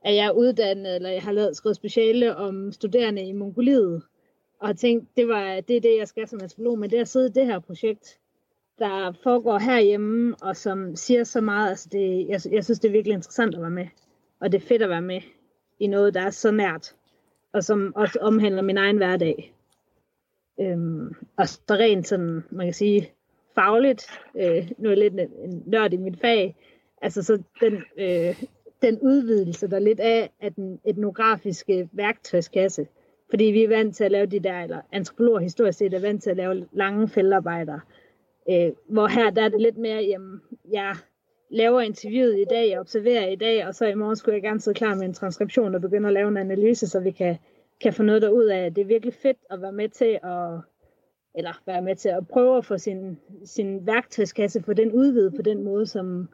[0.05, 4.03] er jeg uddannet, eller jeg har lavet skrevet speciale om studerende i Mongoliet,
[4.59, 7.01] og har tænkt, det, var, det er det, jeg skal som antropolog, men det er
[7.01, 8.19] at sidde i det her projekt,
[8.79, 12.91] der foregår herhjemme, og som siger så meget, altså det, jeg, jeg synes, det er
[12.91, 13.87] virkelig interessant at være med,
[14.39, 15.21] og det er fedt at være med
[15.79, 16.95] i noget, der er så nært
[17.53, 19.53] og som også omhandler min egen hverdag.
[20.59, 23.11] Øhm, og så rent sådan, man kan sige,
[23.55, 26.55] fagligt, øh, nu er jeg lidt en, nørd i mit fag,
[27.01, 28.43] altså så den, øh,
[28.81, 32.87] den udvidelse, der lidt af, af den etnografiske værktøjskasse,
[33.29, 36.23] fordi vi er vant til at lave de der, eller antropologer historisk set er vant
[36.23, 37.79] til at lave lange feltarbejder,
[38.49, 40.41] øh, hvor her der er det lidt mere, jamen,
[40.71, 40.95] jeg
[41.51, 44.77] laver interviewet i dag, observerer i dag, og så i morgen skulle jeg gerne sidde
[44.77, 47.37] klar med en transkription og begynde at lave en analyse, så vi kan,
[47.81, 48.73] kan få noget derud af.
[48.73, 50.59] Det er virkelig fedt at være med til at,
[51.35, 55.41] eller være med til at prøve at få sin, sin værktøjskasse på den udvidet på
[55.41, 56.29] den måde, som,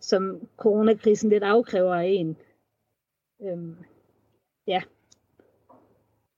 [0.00, 2.36] som coronakrisen lidt afkræver af en.
[3.42, 3.76] Øhm,
[4.66, 4.82] ja.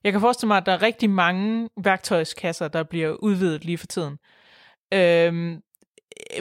[0.05, 3.87] Jeg kan forestille mig, at der er rigtig mange værktøjskasser, der bliver udvidet lige for
[3.87, 4.18] tiden.
[4.95, 5.62] Øhm,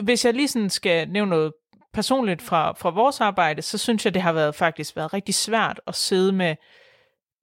[0.02, 1.52] hvis jeg lige sådan skal nævne noget
[1.92, 5.80] personligt fra, fra vores arbejde, så synes jeg, det har været faktisk været rigtig svært
[5.86, 6.56] at sidde med,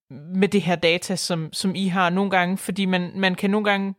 [0.10, 3.70] med det her data, som, som I har nogle gange, fordi man, man kan nogle
[3.70, 3.96] gange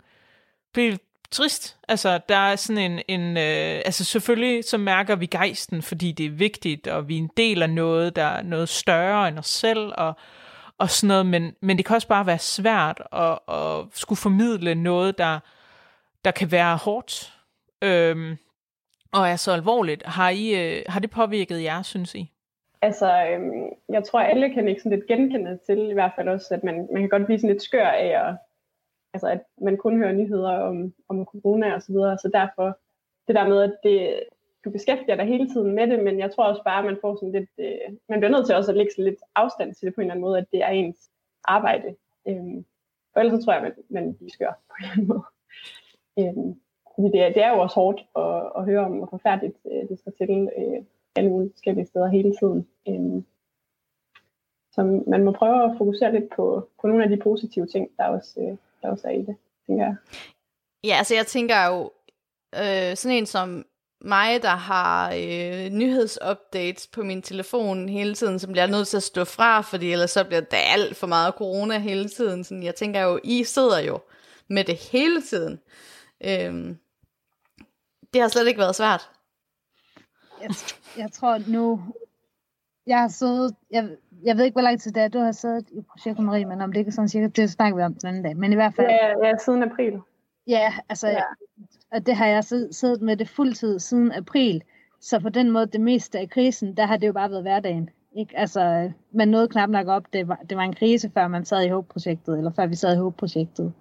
[0.72, 0.98] blive
[1.30, 1.76] trist.
[1.88, 6.26] Altså, der er sådan en, en øh, altså selvfølgelig så mærker vi gejsten, fordi det
[6.26, 9.48] er vigtigt, og vi er en del af noget, der er noget større end os
[9.48, 10.16] selv, og,
[10.78, 14.74] og sådan noget, men, men det kan også bare være svært at, at skulle formidle
[14.74, 15.38] noget, der,
[16.24, 17.32] der kan være hårdt.
[17.82, 18.36] Øhm,
[19.12, 20.02] og er så alvorligt.
[20.06, 22.32] Har, I, øh, har det påvirket jer, synes I?
[22.82, 26.54] Altså, øhm, jeg tror, alle kan ikke sådan lidt genkende til, i hvert fald også,
[26.54, 28.36] at man, man kan godt blive sådan lidt skør af, at,
[29.14, 32.78] altså, at man kun hører nyheder om, om corona og så videre, så derfor
[33.26, 34.20] det der med, at det,
[34.64, 37.14] du beskæftiger dig hele tiden med det, men jeg tror også bare, at man får
[37.16, 39.94] sådan lidt, øh, man bliver nødt til også at lægge sådan lidt afstand til det
[39.94, 41.10] på en eller anden måde, at det er ens
[41.44, 41.96] arbejde.
[42.28, 42.64] Øhm,
[43.12, 45.24] for ellers så tror jeg, at man, man bliver skør på en eller anden måde.
[46.18, 46.60] Øhm,
[46.98, 49.88] fordi det er, det er jo også hårdt at, at høre om, hvor forfærdeligt øh,
[49.88, 50.84] det skal til øh,
[51.16, 52.68] alle mulige forskellige steder hele tiden.
[52.88, 53.22] Øh,
[54.72, 58.04] så man må prøve at fokusere lidt på, på nogle af de positive ting, der
[58.04, 59.36] også, øh, der også er i det,
[59.66, 59.96] tænker jeg.
[60.84, 61.90] Ja, altså jeg tænker jo,
[62.54, 63.64] øh, sådan en som
[64.00, 69.02] mig, der har øh, nyhedsupdates på min telefon hele tiden, som bliver nødt til at
[69.02, 72.44] stå fra, fordi ellers så bliver der alt for meget corona hele tiden.
[72.44, 74.00] Sådan, jeg tænker jo, I sidder jo
[74.48, 75.60] med det hele tiden.
[76.24, 76.76] Øh,
[78.12, 79.10] det har slet ikke været svært.
[80.42, 80.50] Jeg,
[80.96, 81.80] jeg tror nu,
[82.86, 83.88] jeg har siddet, jeg,
[84.24, 86.60] jeg ved ikke, hvor lang tid det er, du har siddet i projektet, Marie, men
[86.60, 88.36] om det ikke er sådan cirka, det snakker vi om den anden dag.
[88.36, 88.86] Men i hvert fald...
[88.86, 90.00] Ja, ja siden april.
[90.46, 91.22] Ja, altså, ja.
[91.92, 94.62] og det har jeg siddet med det fuldtid siden april.
[95.00, 97.90] Så på den måde, det meste af krisen, der har det jo bare været hverdagen.
[98.16, 98.38] Ikke?
[98.38, 101.64] Altså, man nåede knap nok op, det var, det var en krise, før man sad
[101.64, 103.72] i HOPE-projektet, eller før vi sad i HOPE-projektet.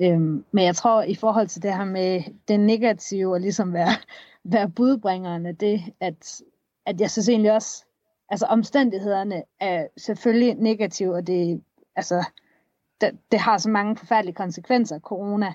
[0.00, 3.92] Øhm, men jeg tror, i forhold til det her med det negative, og ligesom være,
[4.54, 6.42] være budbringerne, det, at,
[6.86, 7.84] at jeg synes egentlig også,
[8.28, 11.62] altså omstændighederne er selvfølgelig negative, og det,
[11.96, 12.24] altså,
[13.00, 15.52] det, det har så mange forfærdelige konsekvenser, corona.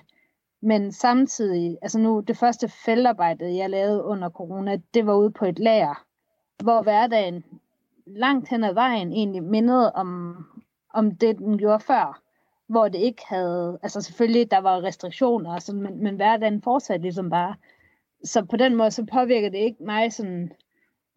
[0.62, 5.44] Men samtidig, altså nu, det første feltarbejde, jeg lavede under corona, det var ude på
[5.44, 6.04] et lager,
[6.62, 7.44] hvor hverdagen
[8.06, 10.36] langt hen ad vejen egentlig mindede om,
[10.94, 12.21] om det, den gjorde før.
[12.72, 17.30] Hvor det ikke havde, altså selvfølgelig, der var restriktioner, sådan, men, men hverdagen fortsatte ligesom
[17.30, 17.54] bare.
[18.24, 20.52] Så på den måde, så påvirker det ikke mig sådan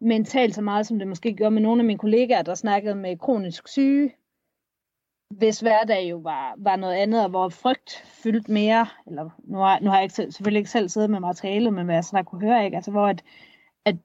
[0.00, 3.18] mentalt så meget, som det måske gjorde med nogle af mine kollegaer, der snakkede med
[3.18, 4.12] kronisk syge,
[5.30, 9.80] hvis hverdag jo var, var noget andet, og hvor frygt fyldt mere, eller nu har,
[9.80, 12.46] nu har jeg ikke, selvfølgelig ikke selv siddet med materialet, men hvad jeg sådan kunne
[12.48, 12.76] høre, ikke?
[12.76, 13.24] Altså, hvor at,
[13.84, 13.96] at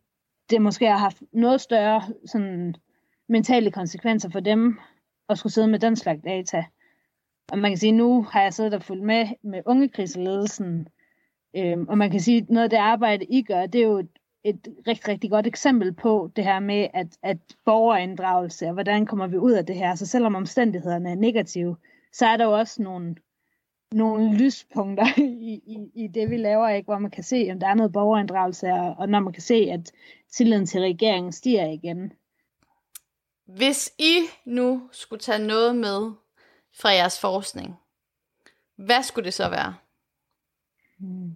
[0.50, 2.76] det måske har haft noget større sådan,
[3.30, 4.80] mentale konsekvenser for dem,
[5.30, 6.66] at skulle sidde med den slags data.
[7.52, 10.88] Og man kan sige, nu har jeg siddet og fulgt med med ungekriseledelsen,
[11.56, 13.98] øhm, og man kan sige, at noget af det arbejde, I gør, det er jo
[13.98, 14.10] et,
[14.44, 19.28] et rigtig, rigtig godt eksempel på det her med, at, at borgerinddragelse, og hvordan kommer
[19.28, 19.96] vi ud af det her.
[19.96, 21.78] Så selvom omstændighederne er negative,
[22.14, 23.16] så er der jo også nogle,
[23.92, 25.06] nogle lyspunkter
[25.52, 26.86] i, i, i det, vi laver, ikke?
[26.86, 29.92] hvor man kan se, om der er noget borgerinddragelse, og når man kan se, at
[30.32, 32.14] tilliden til regeringen stiger igen.
[33.46, 36.12] Hvis I nu skulle tage noget med
[36.74, 37.80] fra jeres forskning,
[38.76, 39.76] hvad skulle det så være?
[40.98, 41.34] Hmm.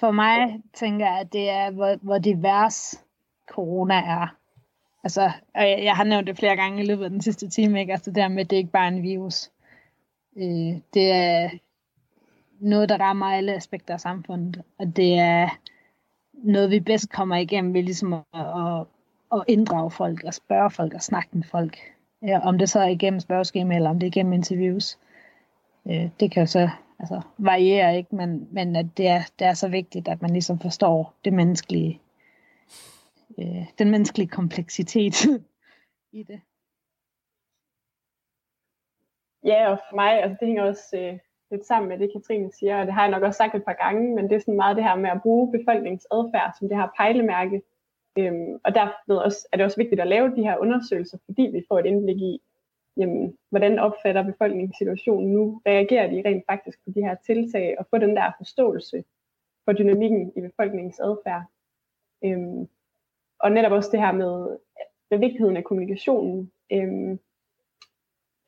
[0.00, 3.04] For mig tænker jeg, at det er, hvor, hvor divers
[3.48, 4.36] corona er.
[5.04, 7.92] Altså, jeg, jeg har nævnt det flere gange i løbet af den sidste time, ikke?
[7.92, 9.50] Altså det der med, at det ikke bare er en virus.
[10.36, 11.50] Øh, det er
[12.60, 15.48] noget, der rammer alle aspekter af samfundet, og det er
[16.32, 18.86] noget, vi bedst kommer igennem ved ligesom at, at,
[19.32, 21.91] at inddrage folk og spørge folk og snakke med folk.
[22.26, 24.98] Ja, om det så er igennem spørgeskema, eller om det er igennem interviews.
[25.86, 28.16] Øh, det kan jo så altså, variere, ikke?
[28.16, 32.00] Men, men at det er, det er så vigtigt, at man ligesom forstår det menneskelige,
[33.38, 35.14] øh, den menneskelige kompleksitet
[36.20, 36.40] i det.
[39.44, 41.18] Ja, og for mig, altså det hænger også øh,
[41.50, 43.78] lidt sammen med det, Katrine siger, og det har jeg nok også sagt et par
[43.84, 46.88] gange, men det er sådan meget det her med at bruge befolkningsadfærd som det her
[46.96, 47.62] pejlemærke.
[48.18, 51.64] Øhm, og derved også, er det også vigtigt at lave de her undersøgelser, fordi vi
[51.68, 52.42] får et indblik i,
[52.96, 55.62] jamen, hvordan opfatter befolkningen situationen nu?
[55.66, 59.04] Reagerer de rent faktisk på de her tiltag og få den der forståelse
[59.64, 61.42] for dynamikken i befolkningens adfærd?
[62.24, 62.68] Øhm,
[63.38, 64.58] og netop også det her med,
[65.10, 66.52] med vigtigheden af kommunikationen.
[66.72, 67.18] Øhm,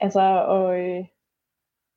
[0.01, 1.07] altså og, øh,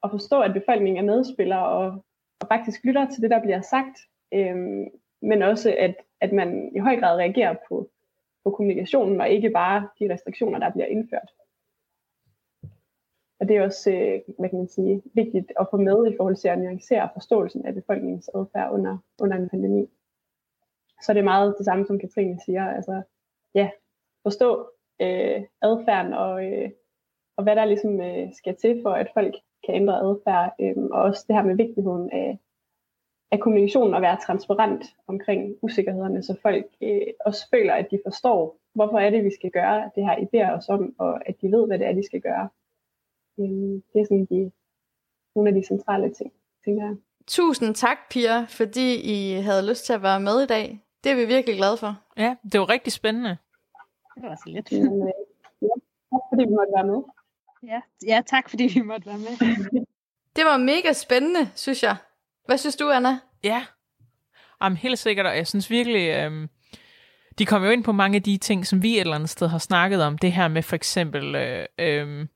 [0.03, 2.05] at forstå, at befolkningen er medspiller og,
[2.41, 3.97] og faktisk lytter til det, der bliver sagt,
[4.34, 4.86] øhm,
[5.22, 7.89] men også at, at man i høj grad reagerer på,
[8.43, 11.32] på kommunikationen og ikke bare de restriktioner, der bliver indført.
[13.39, 16.36] Og det er også, øh, hvad kan man sige, vigtigt at få med i forhold
[16.36, 19.89] til at nuancere forståelsen af befolkningens adfærd under, under en pandemi.
[21.01, 22.65] Så det er meget det samme, som Katrine siger.
[22.65, 23.01] Altså,
[23.55, 23.70] ja,
[24.24, 24.70] forstå
[25.01, 26.70] øh, adfærden og, øh,
[27.38, 30.55] og hvad der ligesom øh, skal til for, at folk kan ændre adfærd.
[30.59, 32.39] Øh, og også det her med vigtigheden af,
[33.32, 38.59] af kommunikationen og være transparent omkring usikkerhederne, så folk øh, også føler, at de forstår,
[38.73, 41.51] hvorfor er det, vi skal gøre det her, I beder os om, og at de
[41.51, 42.49] ved, hvad det er, de skal gøre.
[43.39, 44.51] Øhm, det er sådan de,
[45.36, 46.34] nogle af de centrale ting,
[46.65, 46.95] tænker jeg.
[47.28, 50.84] Tusind tak, Pia, fordi I havde lyst til at være med i dag.
[51.03, 52.01] Det er vi virkelig glade for.
[52.17, 53.38] Ja, det var rigtig spændende.
[54.15, 54.71] Det var så lidt.
[54.71, 55.13] Men, øh,
[55.61, 55.73] ja,
[56.11, 57.01] tak fordi vi måtte være med.
[57.63, 59.34] Ja, ja, tak fordi vi måtte være med.
[60.36, 61.95] det var mega spændende, synes jeg.
[62.47, 63.19] Hvad synes du, Anna?
[63.43, 63.65] Ja,
[64.61, 66.49] Jamen, helt sikkert, og jeg synes virkelig, øhm,
[67.39, 69.47] de kommer jo ind på mange af de ting, som vi et eller andet sted
[69.47, 70.17] har snakket om.
[70.17, 72.27] Det her med for eksempel øh, øh,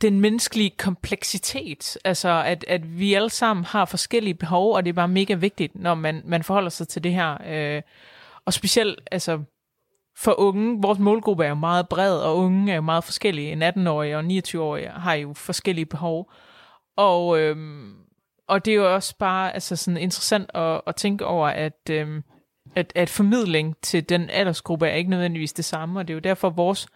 [0.00, 4.94] den menneskelige kompleksitet, altså at, at vi alle sammen har forskellige behov, og det er
[4.94, 7.36] bare mega vigtigt, når man, man forholder sig til det her.
[7.46, 7.82] Øh,
[8.44, 9.40] og specielt altså,
[10.18, 13.52] for unge, vores målgruppe er jo meget bred, og unge er jo meget forskellige.
[13.52, 16.32] En 18-årig og 29-årig har jo forskellige behov.
[16.96, 17.56] Og, øh,
[18.46, 22.22] og det er jo også bare altså sådan interessant at, at tænke over, at, øhm,
[22.76, 26.20] at, at formidling til den aldersgruppe er ikke nødvendigvis det samme, og det er jo
[26.20, 26.86] derfor, vores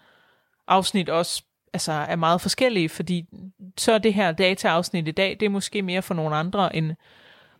[0.69, 1.43] afsnit også
[1.73, 3.25] altså, er meget forskellige, fordi
[3.79, 6.93] så er det her dataafsnit i dag, det er måske mere for nogle andre end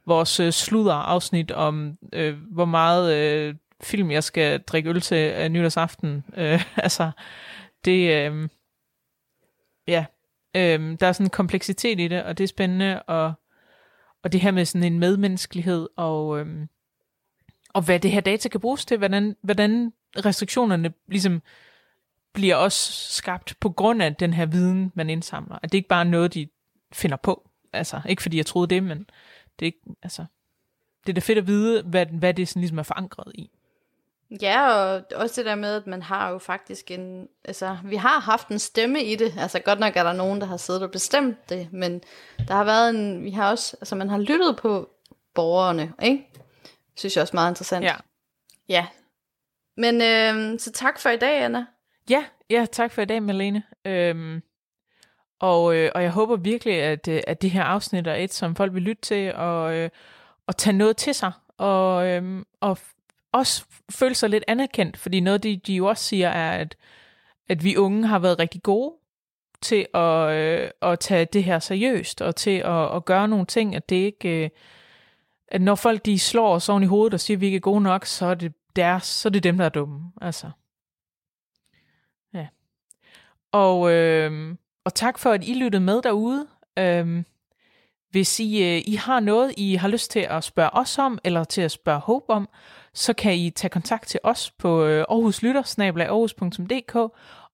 [0.07, 5.49] vores øh, sludderafsnit om, øh, hvor meget øh, film, jeg skal drikke øl til øh,
[5.49, 6.25] nytårsaften.
[6.37, 7.11] Øh, altså,
[7.85, 8.49] det, Øh,
[9.89, 10.05] ja,
[10.57, 13.33] øh, der er sådan en kompleksitet i det, og det er spændende, og,
[14.23, 16.69] og det her med sådan en medmenneskelighed, og, øhm,
[17.69, 19.93] og hvad det her data kan bruges til, hvordan, hvordan
[20.25, 21.43] restriktionerne ligesom
[22.33, 25.59] bliver også skabt på grund af den her viden, man indsamler.
[25.63, 26.49] At det ikke bare er noget, de
[26.93, 27.51] finder på.
[27.73, 28.99] Altså, ikke fordi jeg troede det, men
[29.59, 30.25] det er ikke, altså,
[31.07, 33.51] det er da fedt at vide, hvad, hvad det sådan ligesom er forankret i.
[34.43, 38.21] Ja, og også det der med, at man har jo faktisk en, altså, vi har
[38.21, 40.91] haft en stemme i det, altså godt nok er der nogen, der har siddet og
[40.91, 42.03] bestemt det, men
[42.49, 44.91] der har været en, vi har også, altså man har lyttet på
[45.35, 46.29] borgerne, ikke?
[46.97, 47.85] Synes jeg også meget interessant.
[47.85, 47.95] Ja.
[48.69, 48.87] Ja.
[49.77, 51.67] Men øh, så tak for i dag, Anna.
[52.11, 53.63] Ja, ja, tak for i dag, Malene.
[53.85, 54.43] Øhm,
[55.41, 58.57] og, øh, og jeg håber virkelig, at, øh, at det her afsnit er et, som
[58.57, 59.91] folk vil lytte til og, øh,
[60.47, 61.33] og tage noget til sig.
[61.59, 62.79] Og, øh, og
[63.37, 66.77] også føle sig lidt anerkendt, fordi noget, de, de jo også siger, er, at,
[67.49, 68.95] at vi unge har været rigtig gode
[69.63, 73.77] til at, øh, at tage det her seriøst, og til at, at gøre nogle ting,
[73.77, 74.45] at det ikke...
[74.45, 74.51] Øh,
[75.49, 77.61] at når folk de slår os oven i hovedet og siger, at vi ikke er
[77.61, 80.13] gode nok, så er det deres, så er det dem, der er dumme.
[80.21, 80.51] Altså.
[82.35, 82.47] Ja.
[83.53, 86.47] Og, øh, og tak for, at I lyttede med derude.
[86.79, 87.23] Øh,
[88.11, 91.45] hvis I, øh, I har noget, I har lyst til at spørge os om, eller
[91.45, 92.49] til at spørge Hope om,
[92.97, 96.97] så kan I tage kontakt til os på øh, Aarhus Lytter, aarhus.dk,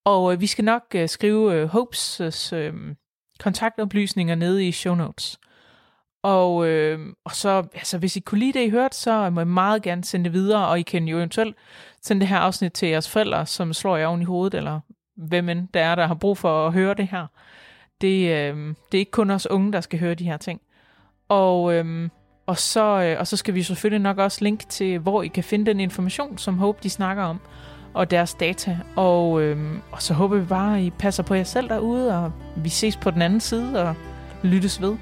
[0.05, 2.21] og øh, vi skal nok øh, skrive øh, Hopes
[2.53, 2.75] øh,
[3.39, 5.39] kontaktoplysninger nede i show notes.
[6.23, 9.45] Og, øh, og så, altså, hvis I kunne lide det, I hørte, så må I
[9.45, 11.57] meget gerne sende det videre, og I kan jo eventuelt
[12.03, 14.81] sende det her afsnit til jeres forældre, som slår jer oven i hovedet, eller
[15.17, 17.27] hvem end der er, der har brug for at høre det her.
[18.01, 20.61] Det, øh, det er ikke kun os unge, der skal høre de her ting.
[21.29, 22.09] Og, øh,
[22.47, 25.45] og, så, øh, og så skal vi selvfølgelig nok også linke til, hvor I kan
[25.45, 27.41] finde den information, som Hope de snakker om,
[27.95, 28.79] og deres data.
[28.97, 29.59] Og, øh,
[29.93, 32.97] og så håber vi bare, at I passer på jer selv derude, og vi ses
[32.97, 33.95] på den anden side og
[34.43, 34.97] lyttes ved.